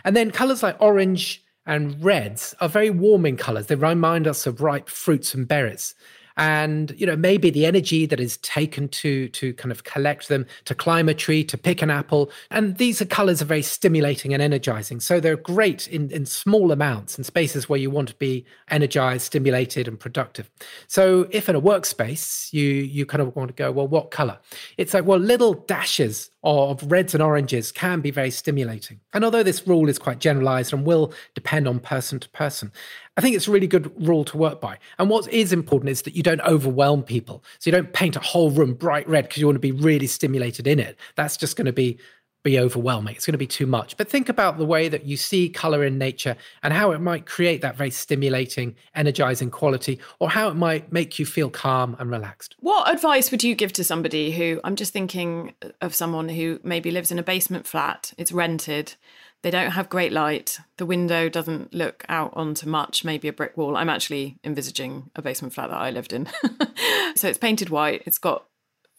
And 0.05 0.15
then 0.15 0.31
colors 0.31 0.63
like 0.63 0.77
orange 0.79 1.43
and 1.65 2.03
reds 2.05 2.55
are 2.61 2.69
very 2.69 2.91
warming 2.91 3.39
colors. 3.39 3.67
They 3.67 3.75
remind 3.75 4.27
us 4.27 4.47
of 4.47 4.61
ripe 4.61 4.89
fruits 4.89 5.35
and 5.35 5.49
berries 5.49 5.95
and 6.37 6.95
you 6.97 7.07
know 7.07 7.17
maybe 7.17 7.51
the 7.51 7.67
energy 7.67 8.07
that 8.07 8.21
is 8.21 8.37
taken 8.39 8.89
to 8.89 9.29
to 9.29 9.55
kind 9.55 9.73
of 9.73 9.85
collect 9.85 10.29
them 10.29 10.47
to 10.65 10.75
climb 10.75 11.09
a 11.09 11.15
tree 11.15 11.45
to 11.45 11.57
pick 11.59 11.83
an 11.83 11.91
apple. 11.91 12.31
And 12.51 12.77
these 12.77 13.01
are 13.01 13.07
colors 13.07 13.41
are 13.41 13.47
very 13.47 13.63
stimulating 13.63 14.35
and 14.35 14.43
energizing. 14.43 15.01
So 15.01 15.21
they're 15.21 15.37
great 15.37 15.89
in 15.89 16.11
in 16.11 16.27
small 16.27 16.73
amounts 16.73 17.19
in 17.19 17.25
spaces 17.25 17.69
where 17.69 17.79
you 17.79 17.91
want 17.91 18.09
to 18.09 18.15
be 18.17 18.45
energized 18.69 19.27
stimulated 19.27 19.89
and 19.89 19.99
productive. 19.99 20.51
So 20.87 21.29
if 21.31 21.49
in 21.49 21.57
a 21.57 21.61
workspace 21.61 22.53
you 22.53 22.65
you 22.65 23.07
kind 23.07 23.23
of 23.23 23.35
want 23.37 23.49
to 23.49 23.55
go 23.55 23.71
well 23.71 23.89
what 23.89 24.11
color? 24.11 24.39
It's 24.77 24.95
like 24.95 25.05
well 25.05 25.19
little 25.19 25.55
dashes 25.55 26.31
of 26.47 26.91
reds 26.91 27.13
and 27.13 27.23
oranges 27.23 27.73
can 27.73 28.01
be 28.01 28.11
very 28.13 28.31
stimulating. 28.31 29.01
And 29.13 29.25
although 29.25 29.43
this 29.43 29.67
rule 29.67 29.89
is 29.89 29.99
quite 29.99 30.21
generalized 30.21 30.73
and 30.73 30.87
will 30.87 31.13
depend 31.35 31.67
on 31.67 31.81
person 31.81 32.21
to 32.21 32.29
person, 32.29 32.71
I 33.17 33.23
think 33.23 33.35
it's 33.35 33.49
a 33.49 33.51
really 33.51 33.67
good 33.67 33.91
rule 34.07 34.25
to 34.27 34.37
work 34.37 34.61
by. 34.61 34.79
And 34.99 35.09
what 35.09 35.33
is 35.33 35.53
important 35.53 35.91
is 35.91 36.03
that 36.03 36.15
you 36.15 36.23
don't 36.23 36.41
overwhelm 36.43 37.03
people. 37.03 37.43
So 37.59 37.71
you 37.71 37.73
don't 37.73 37.93
paint 37.93 38.15
a 38.17 38.21
whole 38.21 38.51
room 38.51 38.75
bright 38.75 39.09
red 39.09 39.25
because 39.25 39.41
you 39.41 39.47
want 39.47 39.57
to 39.57 39.61
be 39.61 39.73
really 39.73 40.07
stimulated 40.07 40.67
in 40.67 40.79
it. 40.79 40.99
That's 41.15 41.37
just 41.37 41.57
going 41.57 41.67
to 41.67 41.73
be 41.73 41.99
be 42.47 42.61
overwhelming. 42.61 43.17
It's 43.17 43.27
going 43.27 43.33
to 43.33 43.39
be 43.39 43.47
too 43.49 43.67
much. 43.67 43.97
But 43.97 44.09
think 44.09 44.29
about 44.29 44.57
the 44.57 44.65
way 44.65 44.89
that 44.89 45.05
you 45.05 45.17
see 45.17 45.49
color 45.49 45.83
in 45.83 45.99
nature 45.99 46.37
and 46.63 46.73
how 46.73 46.93
it 46.93 47.01
might 47.01 47.27
create 47.27 47.61
that 47.63 47.77
very 47.77 47.91
stimulating, 47.91 48.77
energizing 48.95 49.51
quality, 49.51 49.99
or 50.21 50.31
how 50.31 50.49
it 50.49 50.55
might 50.55 50.93
make 50.93 51.19
you 51.19 51.27
feel 51.27 51.51
calm 51.51 51.97
and 51.99 52.09
relaxed. 52.09 52.55
What 52.61 52.89
advice 52.95 53.33
would 53.33 53.43
you 53.43 53.57
give 53.57 53.73
to 53.73 53.83
somebody 53.83 54.31
who, 54.31 54.61
I'm 54.63 54.77
just 54.77 54.93
thinking 54.93 55.55
of 55.81 55.93
someone 55.93 56.29
who 56.29 56.61
maybe 56.63 56.93
lives 56.93 57.11
in 57.11 57.19
a 57.19 57.25
basement 57.25 57.67
flat, 57.67 58.13
it's 58.17 58.31
rented, 58.31 58.95
they 59.43 59.51
don't 59.51 59.73
have 59.73 59.89
great 59.89 60.13
light, 60.13 60.59
the 60.77 60.87
window 60.87 61.29
doesn't 61.29 61.73
look 61.73 62.05
out 62.09 62.33
onto 62.35 62.69
much, 62.69 63.05
maybe 63.05 63.29
a 63.29 63.33
brick 63.33 63.57
wall. 63.57 63.77
I'm 63.77 63.89
actually 63.89 64.39
envisaging 64.43 65.11
a 65.15 65.23
basement 65.23 65.55
flat 65.55 65.71
that 65.71 65.81
I 65.81 65.91
lived 65.91 66.13
in. 66.13 66.29
so 67.15 67.29
it's 67.29 67.39
painted 67.39 67.71
white, 67.71 68.03
it's 68.07 68.19
got 68.19 68.47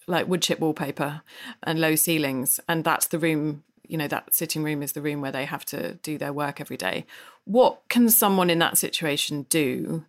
like 0.08 0.28
wood 0.28 0.42
chip 0.42 0.60
wallpaper 0.60 1.22
and 1.64 1.80
low 1.80 1.96
ceilings. 1.96 2.60
And 2.70 2.84
that's 2.84 3.08
the 3.08 3.20
room 3.20 3.64
you 3.88 3.98
know 3.98 4.08
that 4.08 4.34
sitting 4.34 4.64
room 4.64 4.84
is 4.84 4.92
the 4.92 5.02
room 5.02 5.22
where 5.22 5.32
they 5.32 5.46
have 5.46 5.66
to 5.66 5.94
do 5.96 6.18
their 6.18 6.34
work 6.34 6.60
every 6.60 6.78
day. 6.78 7.06
What 7.46 7.82
can 7.90 8.10
someone 8.10 8.50
in 8.50 8.60
that 8.60 8.78
situation 8.78 9.44
do 9.50 10.06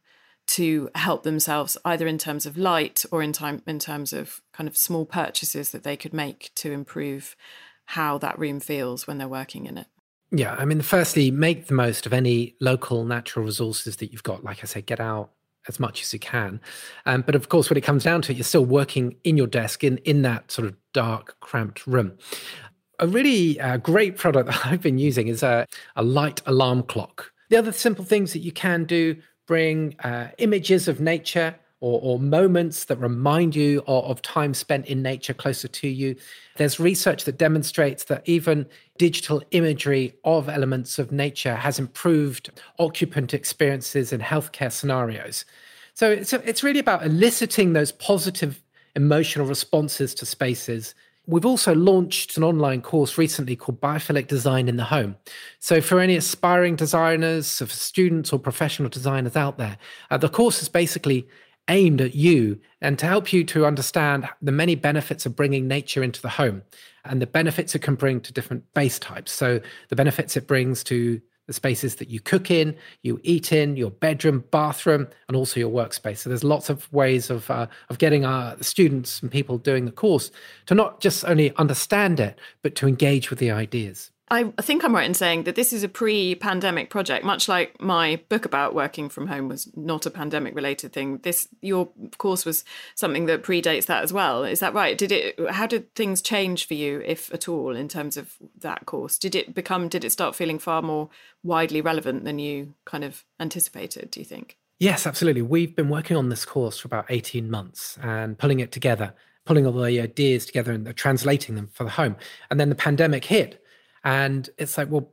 to 0.49 0.91
help 0.95 1.23
themselves 1.23 1.77
either 1.85 2.07
in 2.07 2.19
terms 2.19 2.47
of 2.47 2.57
light 2.57 3.05
or 3.13 3.23
in 3.23 3.33
time 3.33 3.63
in 3.67 3.79
terms 3.79 4.13
of 4.13 4.41
kind 4.53 4.69
of 4.69 4.77
small 4.77 5.05
purchases 5.05 5.71
that 5.71 5.85
they 5.85 5.97
could 5.97 6.13
make 6.13 6.51
to 6.57 6.73
improve 6.73 7.37
how 7.87 8.19
that 8.19 8.39
room 8.39 8.59
feels 8.59 9.07
when 9.07 9.19
they're 9.19 9.29
working 9.29 9.67
in 9.67 9.79
it 9.79 9.87
yeah 10.31 10.55
i 10.59 10.65
mean 10.65 10.81
firstly 10.81 11.31
make 11.31 11.67
the 11.67 11.75
most 11.75 12.07
of 12.07 12.13
any 12.13 12.55
local 12.61 13.05
natural 13.05 13.45
resources 13.45 13.97
that 13.97 14.13
you've 14.13 14.23
got 14.23 14.45
like 14.45 14.59
i 14.63 14.67
say 14.67 14.81
get 14.81 15.01
out 15.01 15.31
as 15.69 15.79
much 15.79 16.03
as 16.03 16.13
you 16.13 16.19
can. 16.19 16.61
Um, 17.07 17.23
but 17.23 17.35
of 17.35 17.49
course, 17.49 17.71
when 17.71 17.77
it 17.77 17.83
comes 17.83 18.05
down 18.05 18.23
to 18.23 18.33
it, 18.33 18.37
you're 18.37 18.45
still 18.45 18.65
working 18.65 19.17
in 19.25 19.37
your 19.37 19.47
desk 19.47 19.85
in, 19.85 19.99
in 19.99 20.23
that 20.23 20.51
sort 20.51 20.67
of 20.67 20.75
dark, 20.93 21.37
cramped 21.41 21.87
room. 21.87 22.17
A 22.99 23.07
really 23.07 23.61
uh, 23.61 23.77
great 23.77 24.17
product 24.17 24.49
that 24.51 24.67
I've 24.67 24.83
been 24.83 24.99
using 24.99 25.29
is 25.29 25.43
a, 25.43 25.67
a 25.95 26.03
light 26.03 26.41
alarm 26.47 26.83
clock. 26.85 27.33
The 27.51 27.57
other 27.57 27.73
simple 27.73 28.05
things 28.05 28.33
that 28.33 28.41
you 28.41 28.53
can 28.53 28.85
do 28.85 29.17
bring 29.47 29.95
uh, 30.01 30.29
images 30.39 30.89
of 30.89 31.01
nature 31.01 31.55
or, 31.81 32.01
or 32.03 32.19
moments 32.19 32.85
that 32.87 32.97
remind 32.97 33.55
you 33.55 33.83
of, 33.87 34.05
of 34.05 34.23
time 34.23 34.55
spent 34.55 34.87
in 34.87 35.03
nature 35.03 35.35
closer 35.35 35.69
to 35.69 35.89
you. 35.89 36.17
There's 36.57 36.81
research 36.81 37.25
that 37.25 37.39
demonstrates 37.39 38.05
that 38.05 38.23
even 38.29 38.67
digital 38.97 39.43
imagery 39.53 40.15
of 40.25 40.49
elements 40.49 40.99
of 40.99 41.13
nature 41.13 41.55
has 41.55 41.79
improved 41.79 42.51
occupant 42.79 43.35
experiences 43.35 44.13
in 44.13 44.21
healthcare 44.21 44.73
scenarios. 44.73 45.45
So 45.95 46.11
it's, 46.11 46.33
it's 46.33 46.63
really 46.63 46.81
about 46.81 47.05
eliciting 47.05 47.73
those 47.73 47.93
positive 47.93 48.63
emotional 48.95 49.47
responses 49.47 50.15
to 50.15 50.27
spaces 50.27 50.95
We've 51.29 51.45
also 51.45 51.75
launched 51.75 52.39
an 52.39 52.43
online 52.43 52.81
course 52.81 53.19
recently 53.19 53.55
called 53.55 53.83
Biophilic 53.83 54.29
Design 54.29 54.67
in 54.67 54.79
the 54.79 54.85
Home. 54.85 55.15
So, 55.59 55.83
for 55.83 56.01
any 56.01 56.17
aspiring 56.17 56.75
designers, 56.75 57.61
of 57.61 57.71
students 57.71 58.33
or 58.33 58.39
professional 58.39 58.89
designers 58.89 59.37
out 59.37 59.59
there, 59.59 59.77
uh, 60.11 60.17
the 60.17 60.31
course 60.31 60.63
is 60.63 60.71
basically 60.71 61.29
aimed 61.69 62.01
at 62.01 62.15
you 62.15 62.59
and 62.81 62.99
to 62.99 63.07
help 63.07 63.33
you 63.33 63.45
to 63.45 63.67
understand 63.67 64.29
the 64.41 64.53
many 64.53 64.75
benefits 64.75 65.27
of 65.27 65.37
bringing 65.37 65.69
nature 65.69 66.03
into 66.03 66.23
the 66.23 66.29
home 66.29 66.63
and 67.05 67.23
the 67.23 67.27
benefits 67.27 67.75
it 67.75 67.81
can 67.81 67.95
bring 67.95 68.21
to 68.21 68.33
different 68.33 68.63
base 68.75 68.99
types. 68.99 69.33
So, 69.33 69.61
the 69.89 69.97
benefits 69.97 70.37
it 70.37 70.47
brings 70.47 70.85
to 70.85 71.21
the 71.49 71.53
spaces 71.55 71.97
that 71.97 72.11
you 72.11 72.21
cook 72.21 72.51
in, 72.51 72.77
you 73.03 73.19
eat 73.25 73.53
in, 73.53 73.77
your 73.77 73.91
bedroom, 73.91 74.45
bathroom, 74.51 75.09
and 75.27 75.37
also 75.37 75.59
your 75.59 75.71
workspace. 75.71 76.19
So 76.19 76.29
there's 76.29 76.45
lots 76.45 76.69
of 76.69 76.93
ways 76.93 77.31
of 77.31 77.51
uh, 77.51 77.67
of 77.89 77.99
getting 77.99 78.25
our 78.25 78.57
students 78.63 79.21
and 79.21 79.33
people 79.33 79.59
doing 79.59 79.87
the 79.87 79.91
course 79.91 80.31
to 80.67 80.75
not 80.75 81.01
just 81.01 81.25
only 81.25 81.57
understand 81.57 82.21
it, 82.21 82.39
but 82.63 82.75
to 82.77 82.87
engage 82.87 83.31
with 83.31 83.39
the 83.39 83.51
ideas. 83.51 84.13
I 84.31 84.45
think 84.61 84.85
I'm 84.85 84.95
right 84.95 85.07
in 85.07 85.15
saying 85.15 85.45
that 85.45 85.55
this 85.55 85.73
is 85.73 85.83
a 85.83 85.89
pre 85.89 86.35
pandemic 86.35 86.91
project, 86.91 87.25
much 87.25 87.49
like 87.49 87.81
my 87.81 88.21
book 88.29 88.45
about 88.45 88.75
working 88.75 89.09
from 89.09 89.27
home 89.27 89.49
was 89.49 89.71
not 89.77 90.07
a 90.07 90.11
pandemic 90.11 90.55
related 90.55 90.93
thing. 90.93 91.19
This, 91.19 91.49
your 91.63 91.89
course 92.19 92.45
was 92.45 92.65
something 92.95 93.27
that 93.27 93.43
predates 93.43 93.87
that 93.87 94.03
as 94.03 94.13
well. 94.13 94.45
Is 94.45 94.61
that 94.61 94.75
right? 94.75 94.99
Did 94.99 95.13
it, 95.13 95.51
how 95.51 95.67
did 95.67 95.95
things 95.95 96.21
change 96.21 96.67
for 96.67 96.75
you, 96.75 97.03
if 97.07 97.33
at 97.33 97.49
all, 97.49 97.75
in 97.75 97.89
terms 97.89 98.17
of 98.17 98.35
that 98.61 98.87
course? 98.87 99.19
Did 99.19 99.35
it 99.35 99.55
become, 99.55 99.89
did 99.89 100.05
it 100.05 100.11
start 100.11 100.37
feeling 100.37 100.59
far 100.59 100.83
more 100.83 101.09
widely 101.43 101.81
relevant 101.81 102.25
than 102.25 102.39
you 102.39 102.75
kind 102.85 103.05
of 103.05 103.25
anticipated, 103.41 104.11
do 104.11 104.21
you 104.21 104.27
think? 104.27 104.59
Yes, 104.79 105.07
absolutely. 105.07 105.43
We've 105.43 105.75
been 105.75 105.89
working 105.89 106.17
on 106.17 106.29
this 106.29 106.45
course 106.45 106.79
for 106.79 106.87
about 106.87 107.07
18 107.09 107.51
months 107.51 107.99
and 108.01 108.39
pulling 108.39 108.61
it 108.61 108.71
together, 108.71 109.15
pulling 109.45 109.67
all 109.67 109.73
the 109.73 110.01
ideas 110.01 110.47
together 110.47 110.73
and 110.73 110.95
translating 110.97 111.57
them 111.57 111.69
for 111.73 111.85
the 111.85 111.91
home. 111.91 112.17
And 112.51 112.61
then 112.61 112.69
the 112.69 112.75
pandemic 112.75 113.25
hit 113.25 113.65
and 114.05 114.49
it's 114.59 114.79
like, 114.79 114.91
well, 114.91 115.13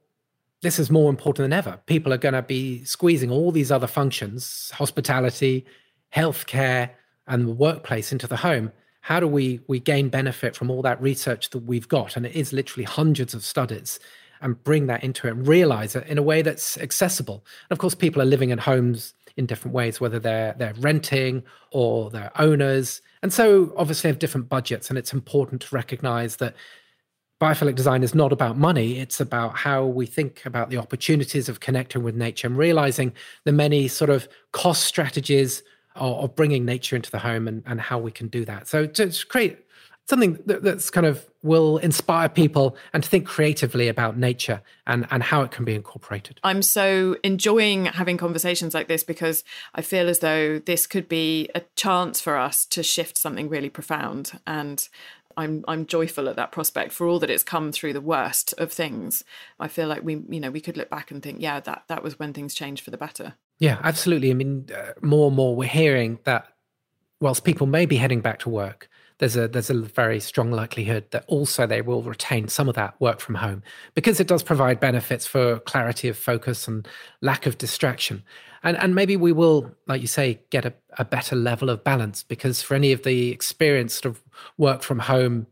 this 0.61 0.79
is 0.79 0.89
more 0.89 1.09
important 1.09 1.43
than 1.43 1.53
ever. 1.53 1.79
People 1.85 2.11
are 2.13 2.17
going 2.17 2.33
to 2.33 2.41
be 2.41 2.83
squeezing 2.85 3.29
all 3.29 3.51
these 3.51 3.71
other 3.71 3.87
functions, 3.87 4.71
hospitality, 4.73 5.65
healthcare, 6.13 6.89
and 7.27 7.47
the 7.47 7.53
workplace 7.53 8.11
into 8.11 8.27
the 8.27 8.37
home. 8.37 8.71
How 9.01 9.19
do 9.19 9.27
we 9.27 9.61
we 9.67 9.79
gain 9.79 10.09
benefit 10.09 10.55
from 10.55 10.71
all 10.71 10.81
that 10.81 11.01
research 11.01 11.51
that 11.51 11.59
we've 11.59 11.87
got? 11.87 12.17
And 12.17 12.25
it 12.25 12.35
is 12.35 12.53
literally 12.53 12.85
hundreds 12.85 13.33
of 13.33 13.43
studies 13.43 13.99
and 14.41 14.61
bring 14.63 14.87
that 14.87 15.03
into 15.03 15.27
it 15.27 15.31
and 15.31 15.47
realize 15.47 15.95
it 15.95 16.07
in 16.07 16.17
a 16.17 16.23
way 16.23 16.41
that's 16.41 16.77
accessible. 16.77 17.45
And 17.69 17.75
of 17.75 17.79
course, 17.79 17.95
people 17.95 18.21
are 18.21 18.25
living 18.25 18.49
in 18.49 18.57
homes 18.57 19.13
in 19.37 19.45
different 19.45 19.75
ways, 19.75 19.99
whether 19.99 20.19
they're 20.19 20.55
they're 20.57 20.73
renting 20.79 21.43
or 21.71 22.09
they're 22.09 22.31
owners. 22.39 23.01
And 23.21 23.31
so 23.31 23.73
obviously 23.77 24.09
have 24.09 24.19
different 24.19 24.49
budgets. 24.49 24.89
And 24.89 24.97
it's 24.97 25.13
important 25.13 25.61
to 25.61 25.75
recognize 25.75 26.37
that 26.37 26.55
biophilic 27.45 27.75
design 27.75 28.01
is 28.01 28.15
not 28.15 28.31
about 28.31 28.57
money 28.57 28.99
it's 28.99 29.19
about 29.19 29.55
how 29.55 29.85
we 29.85 30.05
think 30.05 30.43
about 30.45 30.69
the 30.71 30.77
opportunities 30.77 31.47
of 31.47 31.59
connecting 31.59 32.01
with 32.01 32.15
nature 32.15 32.47
and 32.47 32.57
realizing 32.57 33.13
the 33.43 33.51
many 33.51 33.87
sort 33.87 34.09
of 34.09 34.27
cost 34.51 34.83
strategies 34.85 35.61
of, 35.95 36.23
of 36.23 36.35
bringing 36.35 36.65
nature 36.65 36.95
into 36.95 37.11
the 37.11 37.19
home 37.19 37.47
and, 37.47 37.61
and 37.67 37.79
how 37.79 37.99
we 37.99 38.11
can 38.11 38.27
do 38.27 38.43
that 38.45 38.67
so 38.67 38.87
to, 38.87 39.09
to 39.09 39.25
create 39.27 39.59
something 40.07 40.39
that, 40.45 40.63
that's 40.63 40.89
kind 40.89 41.05
of 41.05 41.25
will 41.41 41.77
inspire 41.77 42.29
people 42.29 42.75
and 42.93 43.03
to 43.03 43.09
think 43.09 43.27
creatively 43.27 43.87
about 43.87 44.17
nature 44.17 44.61
and, 44.87 45.07
and 45.11 45.23
how 45.23 45.41
it 45.41 45.51
can 45.51 45.65
be 45.65 45.73
incorporated. 45.73 46.39
I'm 46.43 46.61
so 46.61 47.17
enjoying 47.23 47.85
having 47.85 48.17
conversations 48.17 48.73
like 48.73 48.87
this 48.87 49.03
because 49.03 49.43
I 49.73 49.81
feel 49.81 50.07
as 50.09 50.19
though 50.19 50.59
this 50.59 50.87
could 50.87 51.07
be 51.07 51.49
a 51.55 51.61
chance 51.75 52.21
for 52.21 52.37
us 52.37 52.65
to 52.67 52.83
shift 52.83 53.17
something 53.17 53.49
really 53.49 53.69
profound. 53.69 54.39
And 54.45 54.87
I'm 55.37 55.63
I'm 55.67 55.85
joyful 55.85 56.29
at 56.29 56.35
that 56.35 56.51
prospect 56.51 56.91
for 56.91 57.07
all 57.07 57.19
that 57.19 57.29
it's 57.29 57.43
come 57.43 57.71
through 57.71 57.93
the 57.93 58.01
worst 58.01 58.53
of 58.57 58.71
things. 58.71 59.23
I 59.59 59.67
feel 59.67 59.87
like 59.87 60.03
we 60.03 60.21
you 60.29 60.39
know 60.39 60.51
we 60.51 60.61
could 60.61 60.77
look 60.77 60.89
back 60.89 61.11
and 61.11 61.21
think, 61.21 61.41
yeah, 61.41 61.59
that 61.61 61.83
that 61.87 62.03
was 62.03 62.19
when 62.19 62.33
things 62.33 62.53
changed 62.53 62.83
for 62.83 62.91
the 62.91 62.97
better. 62.97 63.35
Yeah, 63.59 63.79
absolutely. 63.83 64.31
I 64.31 64.33
mean, 64.33 64.67
uh, 64.75 64.93
more 65.01 65.27
and 65.27 65.35
more 65.35 65.55
we're 65.55 65.69
hearing 65.69 66.19
that 66.25 66.47
whilst 67.21 67.43
people 67.43 67.67
may 67.67 67.85
be 67.85 67.95
heading 67.95 68.21
back 68.21 68.39
to 68.39 68.49
work, 68.49 68.89
there's 69.19 69.37
a 69.37 69.47
there's 69.47 69.69
a 69.69 69.81
very 69.81 70.19
strong 70.19 70.51
likelihood 70.51 71.05
that 71.11 71.23
also 71.27 71.65
they 71.65 71.81
will 71.81 72.03
retain 72.03 72.47
some 72.47 72.67
of 72.67 72.75
that 72.75 72.99
work 72.99 73.19
from 73.19 73.35
home 73.35 73.63
because 73.93 74.19
it 74.19 74.27
does 74.27 74.43
provide 74.43 74.79
benefits 74.79 75.25
for 75.25 75.59
clarity 75.59 76.09
of 76.09 76.17
focus 76.17 76.67
and 76.67 76.87
lack 77.21 77.45
of 77.45 77.57
distraction. 77.57 78.23
And 78.63 78.77
and 78.77 78.93
maybe 78.93 79.15
we 79.15 79.31
will 79.31 79.71
like 79.87 80.01
you 80.01 80.07
say 80.07 80.41
get 80.49 80.65
a, 80.65 80.73
a 80.97 81.05
better 81.05 81.35
level 81.35 81.69
of 81.69 81.83
balance 81.83 82.23
because 82.23 82.61
for 82.61 82.75
any 82.75 82.91
of 82.91 83.03
the 83.03 83.31
experienced 83.31 84.05
of 84.05 84.21
work 84.57 84.83
from 84.83 84.99
home 84.99 85.47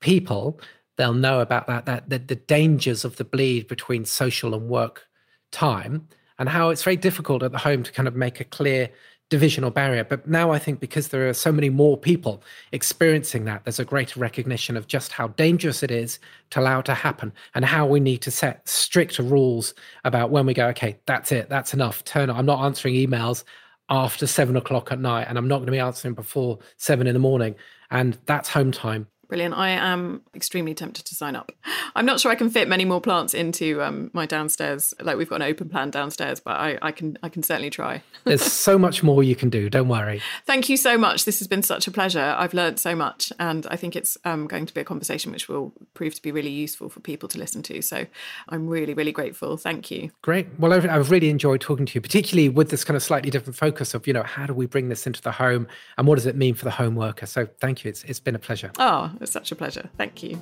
people 0.00 0.60
they'll 0.96 1.14
know 1.14 1.40
about 1.40 1.66
that 1.66 1.86
that 1.86 2.08
the, 2.08 2.18
the 2.18 2.36
dangers 2.36 3.04
of 3.04 3.16
the 3.16 3.24
bleed 3.24 3.68
between 3.68 4.04
social 4.04 4.54
and 4.54 4.68
work 4.68 5.06
time 5.52 6.08
and 6.38 6.48
how 6.48 6.70
it's 6.70 6.82
very 6.82 6.96
difficult 6.96 7.42
at 7.42 7.52
the 7.52 7.58
home 7.58 7.82
to 7.82 7.92
kind 7.92 8.08
of 8.08 8.14
make 8.14 8.40
a 8.40 8.44
clear 8.44 8.90
division 9.28 9.64
or 9.64 9.70
barrier. 9.70 10.04
But 10.04 10.28
now 10.28 10.52
I 10.52 10.58
think 10.58 10.80
because 10.80 11.08
there 11.08 11.28
are 11.28 11.34
so 11.34 11.50
many 11.50 11.68
more 11.68 11.96
people 11.96 12.42
experiencing 12.72 13.44
that, 13.44 13.64
there's 13.64 13.80
a 13.80 13.84
greater 13.84 14.20
recognition 14.20 14.76
of 14.76 14.86
just 14.86 15.12
how 15.12 15.28
dangerous 15.28 15.82
it 15.82 15.90
is 15.90 16.18
to 16.50 16.60
allow 16.60 16.80
it 16.80 16.84
to 16.86 16.94
happen 16.94 17.32
and 17.54 17.64
how 17.64 17.86
we 17.86 18.00
need 18.00 18.22
to 18.22 18.30
set 18.30 18.68
stricter 18.68 19.22
rules 19.22 19.74
about 20.04 20.30
when 20.30 20.46
we 20.46 20.54
go, 20.54 20.68
okay, 20.68 20.98
that's 21.06 21.32
it, 21.32 21.48
that's 21.48 21.74
enough. 21.74 22.04
Turn 22.04 22.30
I'm 22.30 22.46
not 22.46 22.64
answering 22.64 22.94
emails 22.94 23.44
after 23.88 24.26
seven 24.26 24.56
o'clock 24.56 24.92
at 24.92 25.00
night 25.00 25.26
and 25.28 25.38
I'm 25.38 25.48
not 25.48 25.58
going 25.58 25.66
to 25.66 25.72
be 25.72 25.78
answering 25.78 26.14
before 26.14 26.58
seven 26.76 27.06
in 27.06 27.14
the 27.14 27.20
morning. 27.20 27.54
And 27.90 28.18
that's 28.26 28.48
home 28.48 28.72
time. 28.72 29.06
Brilliant. 29.28 29.54
I 29.56 29.70
am 29.70 30.22
extremely 30.34 30.74
tempted 30.74 31.04
to 31.06 31.14
sign 31.14 31.34
up. 31.34 31.52
I'm 31.96 32.06
not 32.06 32.20
sure 32.20 32.30
I 32.30 32.36
can 32.36 32.50
fit 32.50 32.68
many 32.68 32.84
more 32.84 33.00
plants 33.00 33.34
into 33.34 33.82
um, 33.82 34.10
my 34.12 34.26
downstairs. 34.26 34.94
Like 35.00 35.16
we've 35.16 35.28
got 35.28 35.36
an 35.36 35.48
open 35.48 35.68
plan 35.68 35.90
downstairs, 35.90 36.40
but 36.40 36.52
I, 36.52 36.78
I 36.82 36.92
can 36.92 37.18
I 37.22 37.28
can 37.28 37.42
certainly 37.42 37.70
try. 37.70 38.02
There's 38.24 38.42
so 38.42 38.78
much 38.78 39.02
more 39.02 39.22
you 39.22 39.34
can 39.34 39.50
do. 39.50 39.68
Don't 39.68 39.88
worry. 39.88 40.20
Thank 40.44 40.68
you 40.68 40.76
so 40.76 40.96
much. 40.96 41.24
This 41.24 41.38
has 41.40 41.48
been 41.48 41.62
such 41.62 41.86
a 41.86 41.90
pleasure. 41.90 42.34
I've 42.38 42.54
learned 42.54 42.78
so 42.78 42.94
much, 42.94 43.32
and 43.38 43.66
I 43.68 43.76
think 43.76 43.96
it's 43.96 44.16
um, 44.24 44.46
going 44.46 44.66
to 44.66 44.74
be 44.74 44.80
a 44.80 44.84
conversation 44.84 45.32
which 45.32 45.48
will 45.48 45.72
prove 45.94 46.14
to 46.14 46.22
be 46.22 46.30
really 46.30 46.50
useful 46.50 46.88
for 46.88 47.00
people 47.00 47.28
to 47.30 47.38
listen 47.38 47.62
to. 47.64 47.82
So 47.82 48.06
I'm 48.48 48.68
really 48.68 48.94
really 48.94 49.12
grateful. 49.12 49.56
Thank 49.56 49.90
you. 49.90 50.10
Great. 50.22 50.46
Well, 50.58 50.72
I've, 50.72 50.88
I've 50.88 51.10
really 51.10 51.30
enjoyed 51.30 51.60
talking 51.60 51.86
to 51.86 51.94
you, 51.94 52.00
particularly 52.00 52.48
with 52.48 52.70
this 52.70 52.84
kind 52.84 52.96
of 52.96 53.02
slightly 53.02 53.30
different 53.30 53.56
focus 53.56 53.94
of 53.94 54.06
you 54.06 54.12
know 54.12 54.22
how 54.22 54.46
do 54.46 54.54
we 54.54 54.66
bring 54.66 54.88
this 54.88 55.06
into 55.06 55.22
the 55.22 55.32
home 55.32 55.66
and 55.98 56.06
what 56.06 56.16
does 56.16 56.26
it 56.26 56.36
mean 56.36 56.54
for 56.54 56.64
the 56.64 56.70
home 56.70 56.94
worker. 56.94 57.26
So 57.26 57.46
thank 57.60 57.84
you. 57.84 57.88
It's 57.88 58.04
it's 58.04 58.20
been 58.20 58.34
a 58.34 58.38
pleasure. 58.38 58.70
Oh, 58.78 59.10
it's 59.20 59.32
such 59.32 59.52
a 59.52 59.56
pleasure. 59.56 59.90
Thank 59.96 60.22
you. 60.22 60.40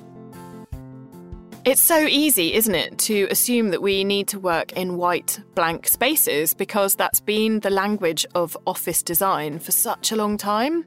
It's 1.65 1.81
so 1.81 1.97
easy, 1.97 2.53
isn't 2.53 2.75
it, 2.75 2.99
to 2.99 3.27
assume 3.31 3.69
that 3.71 3.81
we 3.81 4.03
need 4.03 4.27
to 4.27 4.39
work 4.39 4.73
in 4.73 4.97
white, 4.97 5.39
blank 5.55 5.87
spaces 5.87 6.53
because 6.53 6.93
that's 6.93 7.19
been 7.19 7.61
the 7.61 7.71
language 7.71 8.23
of 8.35 8.55
office 8.67 9.01
design 9.01 9.57
for 9.57 9.71
such 9.71 10.11
a 10.11 10.15
long 10.15 10.37
time. 10.37 10.85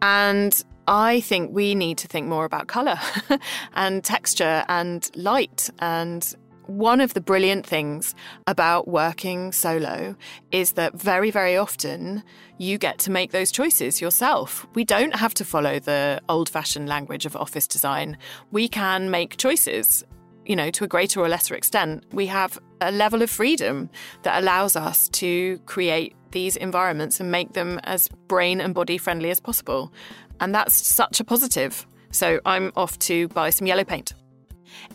And 0.00 0.64
I 0.88 1.20
think 1.20 1.52
we 1.52 1.74
need 1.74 1.98
to 1.98 2.08
think 2.08 2.26
more 2.26 2.46
about 2.46 2.68
colour 2.68 2.98
and 3.74 4.02
texture 4.02 4.64
and 4.68 5.10
light. 5.14 5.68
And 5.80 6.34
one 6.66 7.00
of 7.00 7.14
the 7.14 7.20
brilliant 7.20 7.66
things 7.66 8.14
about 8.46 8.88
working 8.88 9.52
solo 9.52 10.16
is 10.50 10.72
that 10.72 10.94
very, 10.94 11.30
very 11.30 11.56
often 11.56 12.22
you 12.58 12.78
get 12.78 12.98
to 13.00 13.10
make 13.10 13.32
those 13.32 13.52
choices 13.52 14.00
yourself. 14.00 14.66
We 14.74 14.84
don't 14.84 15.14
have 15.14 15.34
to 15.34 15.44
follow 15.44 15.78
the 15.78 16.20
old 16.28 16.48
fashioned 16.48 16.88
language 16.88 17.26
of 17.26 17.36
office 17.36 17.66
design. 17.66 18.16
We 18.50 18.68
can 18.68 19.10
make 19.10 19.36
choices 19.36 20.04
you 20.46 20.56
know, 20.56 20.70
to 20.70 20.84
a 20.84 20.86
greater 20.86 21.20
or 21.20 21.28
lesser 21.28 21.54
extent, 21.54 22.04
we 22.12 22.26
have 22.26 22.58
a 22.80 22.92
level 22.92 23.22
of 23.22 23.30
freedom 23.30 23.88
that 24.22 24.42
allows 24.42 24.76
us 24.76 25.08
to 25.08 25.58
create 25.66 26.14
these 26.32 26.56
environments 26.56 27.20
and 27.20 27.30
make 27.30 27.52
them 27.52 27.80
as 27.84 28.08
brain 28.28 28.60
and 28.60 28.74
body 28.74 28.98
friendly 28.98 29.30
as 29.30 29.40
possible. 29.40 29.92
And 30.40 30.54
that's 30.54 30.74
such 30.74 31.20
a 31.20 31.24
positive. 31.24 31.86
So 32.10 32.40
I'm 32.44 32.72
off 32.76 32.98
to 33.00 33.28
buy 33.28 33.50
some 33.50 33.66
yellow 33.66 33.84
paint. 33.84 34.14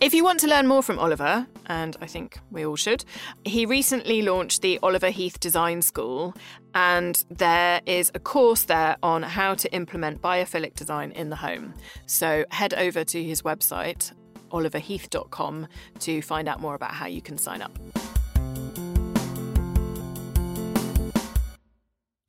If 0.01 0.13
you 0.13 0.23
want 0.23 0.39
to 0.41 0.47
learn 0.47 0.67
more 0.67 0.84
from 0.84 0.99
Oliver, 0.99 1.47
and 1.65 1.97
I 2.01 2.07
think 2.07 2.39
we 2.51 2.65
all 2.65 2.75
should, 2.75 3.03
he 3.45 3.65
recently 3.65 4.21
launched 4.21 4.61
the 4.61 4.80
Oliver 4.82 5.09
Heath 5.09 5.39
Design 5.39 5.82
School, 5.82 6.36
and 6.73 7.23
there 7.30 7.82
is 7.86 8.11
a 8.13 8.19
course 8.19 8.63
there 8.63 8.97
on 9.03 9.23
how 9.23 9.55
to 9.55 9.73
implement 9.73 10.21
biophilic 10.21 10.75
design 10.75 11.11
in 11.11 11.30
the 11.30 11.36
home. 11.36 11.73
So 12.05 12.45
head 12.51 12.73
over 12.73 13.03
to 13.03 13.23
his 13.23 13.41
website, 13.41 14.13
oliverheath.com 14.51 15.67
to 15.99 16.21
find 16.21 16.47
out 16.47 16.59
more 16.59 16.75
about 16.75 16.91
how 16.91 17.07
you 17.07 17.21
can 17.21 17.38
sign 17.38 17.61
up. 17.61 17.77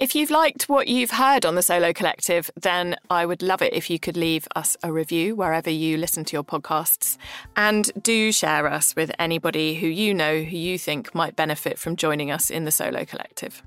If 0.01 0.15
you've 0.15 0.31
liked 0.31 0.67
what 0.67 0.89
you've 0.89 1.11
heard 1.11 1.45
on 1.45 1.57
the 1.57 1.63
Solo 1.63 1.93
Collective, 1.93 2.51
then 2.59 2.97
I 3.11 3.27
would 3.27 3.43
love 3.43 3.61
it 3.61 3.75
if 3.75 3.91
you 3.91 3.99
could 3.99 4.17
leave 4.17 4.49
us 4.57 4.75
a 4.83 4.91
review 4.91 5.37
wherever 5.37 5.69
you 5.69 5.99
listen 5.99 6.25
to 6.25 6.33
your 6.33 6.43
podcasts. 6.43 7.19
And 7.55 7.93
do 8.03 8.33
share 8.33 8.67
us 8.67 8.97
with 8.97 9.13
anybody 9.19 9.75
who 9.75 9.87
you 9.87 10.15
know 10.15 10.41
who 10.41 10.57
you 10.57 10.79
think 10.79 11.15
might 11.15 11.37
benefit 11.37 11.79
from 11.79 11.97
joining 11.97 12.31
us 12.31 12.49
in 12.49 12.65
the 12.65 12.71
Solo 12.71 13.05
Collective. 13.05 13.63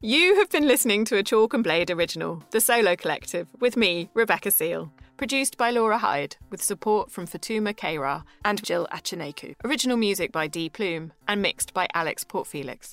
You 0.00 0.36
have 0.36 0.48
been 0.48 0.66
listening 0.66 1.04
to 1.06 1.18
a 1.18 1.22
Chalk 1.22 1.52
and 1.52 1.62
Blade 1.62 1.90
original, 1.90 2.42
The 2.50 2.62
Solo 2.62 2.96
Collective, 2.96 3.48
with 3.60 3.76
me, 3.76 4.08
Rebecca 4.14 4.50
Seal. 4.50 4.90
Produced 5.18 5.58
by 5.58 5.72
Laura 5.72 5.98
Hyde, 5.98 6.36
with 6.48 6.62
support 6.62 7.10
from 7.10 7.26
Fatuma 7.26 7.74
Keira 7.74 8.24
and 8.46 8.64
Jill 8.64 8.88
Achineku. 8.90 9.56
Original 9.62 9.98
music 9.98 10.32
by 10.32 10.46
D. 10.46 10.70
Plume, 10.70 11.12
and 11.28 11.42
mixed 11.42 11.74
by 11.74 11.86
Alex 11.92 12.24
Portfelix. 12.24 12.92